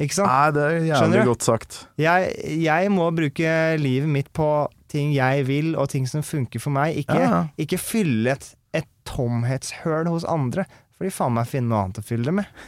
[0.01, 0.29] Ikke sant?
[0.31, 1.75] Nei, det er jævlig godt sagt.
[2.01, 2.31] Jeg,
[2.63, 4.47] jeg må bruke livet mitt på
[4.93, 6.97] ting jeg vil, og ting som funker for meg.
[7.03, 10.65] Ikke, Ja, ikke fylle et, et tomhetshøl hos andre.
[10.97, 12.65] For de faen meg finner noe annet å fylle det med.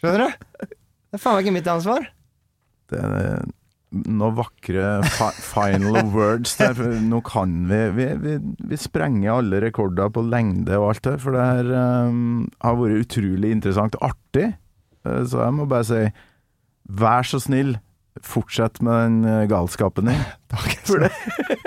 [0.00, 0.66] Skjønner du?
[0.68, 2.08] Det er faen meg ikke mitt ansvar.
[2.88, 3.46] Det er
[3.88, 6.76] noen vakre fi final words der.
[7.08, 8.34] Nå kan vi vi, vi
[8.72, 11.70] vi sprenger alle rekorder på lengde og alt det, for det her
[12.08, 13.96] um, har vært utrolig interessant.
[14.04, 14.50] Artig.
[15.08, 16.02] Eh, Så jeg må bare si
[16.88, 17.76] vær så snill,
[18.24, 20.22] fortsett med den eh, galskapen din.
[20.52, 20.72] Takk.
[20.88, 21.10] For det,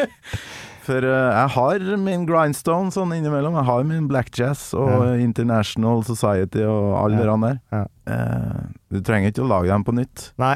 [0.87, 3.53] For eh, jeg har min grindstone sånn innimellom.
[3.59, 5.11] Jeg har min black jazz og Ja.
[5.21, 7.35] International Society og alle Ja.
[7.35, 7.59] de der.
[7.71, 7.83] Ja.
[8.11, 10.31] Uh, du trenger ikke å lage dem på nytt.
[10.41, 10.55] Nei.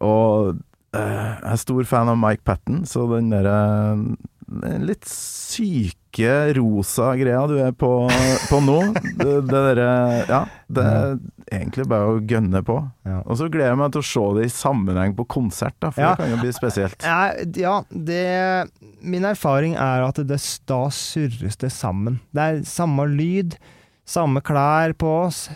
[0.00, 0.56] Og
[0.96, 4.16] uh, jeg er stor fan av Mike Patten, så den derre
[4.80, 5.98] litt syke
[6.56, 7.90] rosa greia du er på,
[8.48, 8.78] på nå,
[9.18, 9.88] det, det derre
[10.28, 11.16] Ja, det er
[11.52, 12.78] egentlig bare å gønne på.
[13.06, 13.20] Ja.
[13.24, 16.02] Og så gleder jeg meg til å se det i sammenheng på konsert, da, for
[16.02, 16.14] Ja.
[16.14, 17.06] det kan jo bli spesielt.
[17.06, 18.68] Ja, ja det
[19.06, 22.20] Min erfaring er at det, da surres det sammen.
[22.34, 23.58] Det er samme lyd,
[24.06, 25.46] samme klær på oss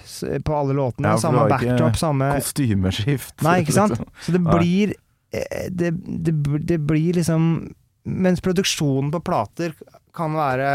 [0.44, 3.36] på alle låtene, Ja, samme ikke backdrop, samme Kostymeskift.
[3.46, 3.96] Nei, ikke sant?
[3.98, 4.14] liksom.
[4.26, 4.94] Så det blir
[5.32, 6.34] eh, det, det,
[6.66, 7.70] det blir liksom
[8.10, 9.74] Mens produksjonen på plater
[10.16, 10.70] kan være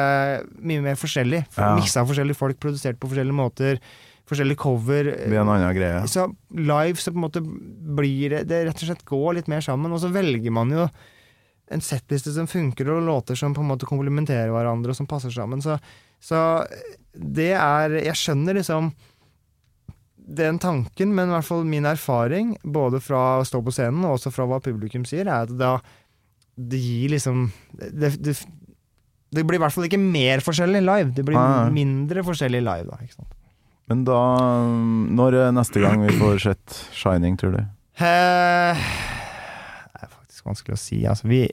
[0.63, 1.45] mye mer forskjellig.
[1.57, 1.73] Ja.
[1.77, 3.81] Miksa forskjellige folk, produsert på forskjellige måter,
[4.25, 5.11] Forskjellige cover.
[5.29, 5.99] Blir en annen greie.
[6.09, 6.25] Så
[6.57, 9.93] live så på en måte blir det Det rett og slett går litt mer sammen,
[9.93, 10.87] og så velger man jo
[11.73, 15.33] en settliste som funker, og låter som på en måte komplementerer hverandre, og som passer
[15.33, 15.61] sammen.
[15.65, 15.77] Så,
[16.21, 16.39] så
[17.13, 18.91] det er Jeg skjønner liksom
[20.25, 24.17] den tanken, men i hvert fall min erfaring, både fra å stå på scenen og
[24.17, 25.77] også fra hva publikum sier, er at da
[26.55, 28.37] det gir liksom det, det,
[29.35, 31.11] det blir i hvert fall ikke mer forskjellig live.
[31.17, 31.69] Det blir Nei.
[31.75, 33.27] mindre forskjellig live, da.
[33.91, 34.21] Men da
[34.65, 37.61] Når er neste gang vi får sett Shining, tror du?
[38.01, 38.79] Eh,
[39.93, 41.03] det er faktisk vanskelig å si.
[41.05, 41.43] Altså, vi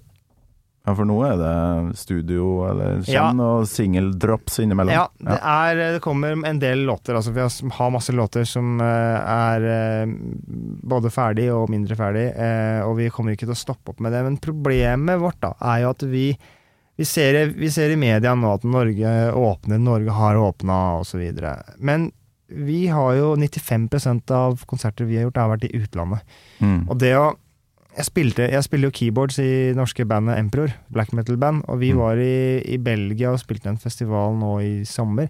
[0.82, 3.28] Ja, for nå er det studio, eller Ja.
[3.30, 4.90] Og singeldrops innimellom.
[4.90, 7.14] Ja, det, er, det kommer en del låter.
[7.14, 10.06] Altså, vi har- masse låter som eh, er eh,
[10.82, 14.10] både ferdig og mindre ferdig, eh, og vi kommer ikke til å stoppe opp med
[14.10, 14.24] det.
[14.24, 16.36] Men problemet vårt da, er jo at vi
[16.96, 21.22] vi ser, vi ser i media nå at Norge åpner, Norge har åpna osv.
[21.78, 22.10] Men
[22.52, 26.20] vi har jo 95% av konserter vi har gjort, har vært i utlandet.
[26.60, 26.82] Mm.
[26.90, 27.30] Og det å
[27.92, 31.98] jeg spilte, jeg spiller jo keyboards i norske bandet Emperor, black metal-band, og vi Mm.
[32.00, 35.28] var i, i Belgia og spilte en festival nå i sommer.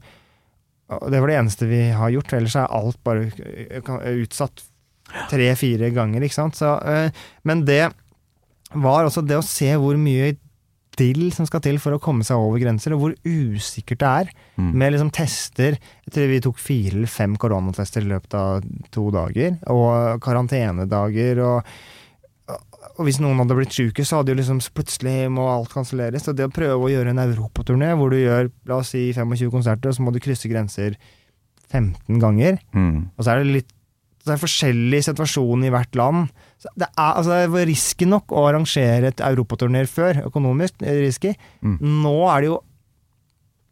[0.88, 4.62] Og det var det eneste vi har gjort, ellers er alt bare eh, utsatt
[5.30, 6.54] tre-fire ganger, ikke sant.
[6.54, 7.10] Så, øh,
[7.44, 7.92] men det
[8.74, 10.36] var også det å se hvor mye
[11.02, 14.32] dill som skal til for å komme seg over grenser, og hvor usikkert det er
[14.58, 14.72] Mm.
[14.76, 15.78] med liksom tester.
[16.06, 18.62] Jeg tror vi tok fire eller fem koronatester i løpet av
[18.92, 21.64] to dager, og karantenedager og
[22.98, 26.26] og hvis noen hadde blitt syke, så hadde jo liksom plutselig må alt kanselleres.
[26.28, 29.48] Og det å prøve å gjøre en europaturné hvor du gjør la oss si 25
[29.54, 30.96] konserter, og så må du krysse grenser
[31.72, 33.08] 15 ganger, Mm.
[33.16, 33.70] og så er det litt
[34.22, 36.28] så det er forskjellig situasjon i hvert land.
[36.62, 41.34] Det, er, altså det var risky nok å arrangere et europaturner før, økonomisk risky.
[41.64, 41.78] Mm.
[42.04, 42.58] Nå er det jo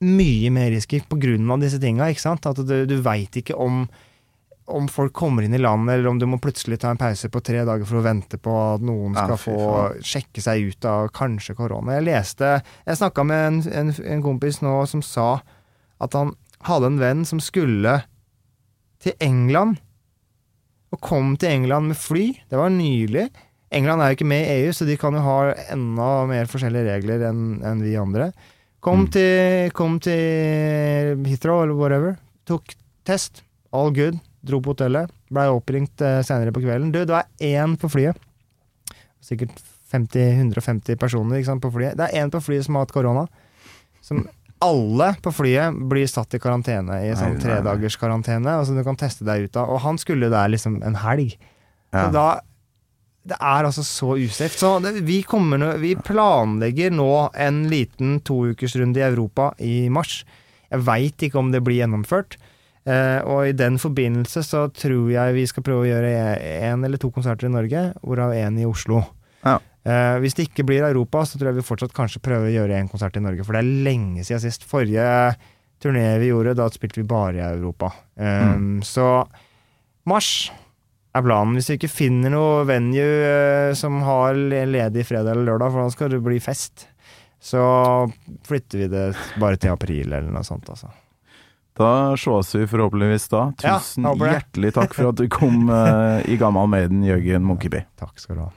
[0.00, 2.08] mye mer risky av disse tinga.
[2.08, 3.84] At du, du veit ikke om,
[4.66, 7.42] om folk kommer inn i landet, eller om du må plutselig ta en pause på
[7.44, 9.58] tre dager for å vente på at noen skal ja, få
[10.00, 11.98] sjekke seg ut av kanskje korona.
[11.98, 12.54] Jeg leste
[12.86, 15.42] Jeg snakka med en, en, en kompis nå som sa
[16.00, 16.34] at han
[16.66, 18.00] hadde en venn som skulle
[19.00, 19.78] til England,
[20.90, 22.24] og kom til England med fly.
[22.50, 23.28] Det var nylig.
[23.70, 25.36] England er jo ikke med i EU, så de kan jo ha
[25.70, 28.32] enda mer forskjellige regler enn en vi andre.
[28.82, 29.10] Kom, Mm.
[29.12, 32.16] til, kom til Heathrow eller whatever.
[32.48, 32.74] Tok
[33.06, 33.42] test.
[33.72, 34.18] All good.
[34.42, 35.10] Dro på hotellet.
[35.30, 36.90] Blei oppringt eh, senere på kvelden.
[36.90, 38.16] Du, det var én på flyet.
[39.22, 39.52] Sikkert
[39.92, 41.96] 50, 150 personer sant, på flyet.
[41.98, 43.26] Det er én på flyet som har hatt korona.
[44.02, 44.24] Som
[44.60, 48.98] alle på flyet blir satt i karantene, i sånn tredagers karantene, og som du kan
[49.00, 49.72] teste deg ut av.
[49.72, 51.34] Og han skulle der liksom en helg.
[51.90, 52.06] Ja.
[52.06, 52.28] Så da
[53.20, 54.56] Det er altså så usafe.
[54.56, 60.22] Så det, vi, kommer vi planlegger nå en liten toukersrunde i Europa i mars.
[60.70, 62.38] Jeg veit ikke om det blir gjennomført.
[62.88, 66.12] Eh, og i den forbindelse så tror jeg vi skal prøve å gjøre
[66.64, 69.02] én eller to konserter i Norge, hvorav én i Oslo.
[69.44, 69.58] Ja.
[69.84, 72.76] Eh, hvis det ikke blir Europa, så tror jeg vi fortsatt kanskje prøver å gjøre
[72.80, 74.66] en konsert i Norge, for det er lenge siden sist.
[74.68, 75.06] Forrige
[75.80, 77.92] turné vi gjorde, da spilte vi bare i Europa.
[78.20, 79.06] Eh, Så
[80.10, 80.50] mars
[81.16, 81.56] er planen.
[81.56, 85.82] Hvis vi ikke finner noe venue uh, som har le- ledig fredag eller lørdag, for
[85.82, 86.86] da skal det bli fest,
[87.42, 87.62] så
[88.46, 89.06] flytter vi det
[89.40, 90.92] bare til april eller noe sånt, altså.
[91.80, 93.42] Da sees vi forhåpentligvis da.
[93.58, 97.82] Tusen ja, hjertelig takk for at du kom uh, i Gammal Maiden, Jørgen Munkeby.
[97.98, 98.50] Takk skal du ha.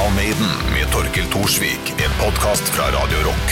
[0.00, 1.90] Gammal Maiden med Torkel Thorsvik.
[1.90, 3.50] En podkast fra Radio Rock.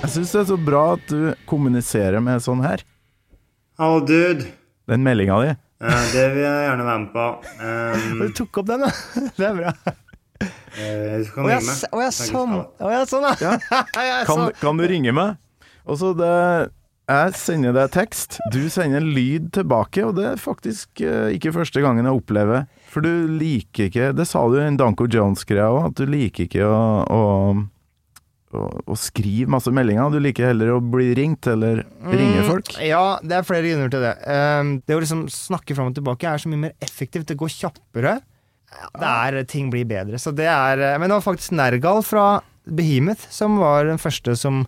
[0.00, 2.82] Jeg syns det er så bra at du kommuniserer med sånn her.
[3.78, 4.48] Oh, dude.
[4.90, 5.52] Den meldinga di.
[6.16, 7.26] det vil jeg gjerne være med på.
[8.24, 8.90] du tok opp den, da.
[9.38, 9.74] Det er bra.
[11.46, 12.56] Å ja, sånn.
[12.58, 13.54] Å ja, sånn, ja.
[14.26, 15.38] Kan, kan du ringe meg?
[15.86, 16.32] Og så det
[17.06, 21.86] Jeg sender deg tekst, du sender lyd tilbake, og det er faktisk eh, ikke første
[21.86, 22.66] gangen jeg opplever.
[22.96, 26.46] For du liker ikke Det sa du i en Danko Jones-greia òg, at du liker
[26.46, 26.78] ikke å,
[27.12, 27.24] å,
[28.56, 30.14] å, å skrive masse meldinger.
[30.14, 32.72] Du liker heller å bli ringt eller ringe folk.
[32.78, 34.14] Mm, Ja, det er flere grunner til det.
[34.24, 37.28] Um, det å liksom snakke fram og tilbake er så mye mer effektivt.
[37.28, 38.16] Det går kjappere.
[38.96, 40.16] Det er, ting blir bedre.
[40.20, 42.24] Så det er eh, Men det var faktisk Nergal fra
[42.66, 44.64] Behemoth som var den første som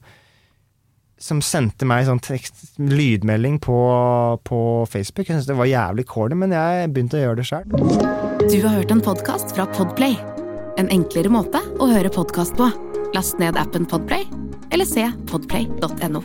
[1.19, 3.79] som sendte meg sånn tekst, lydmelding på,
[4.47, 5.27] på Facebook.
[5.27, 7.67] Jeg syntes det var jævlig corny, men jeg begynte å gjøre det sjøl.
[8.49, 10.19] Du har hørt en podkast fra Podplay.
[10.79, 12.71] En enklere måte å høre podkast på.
[13.17, 14.29] Last ned appen Podplay,
[14.71, 16.23] eller se podplay.no.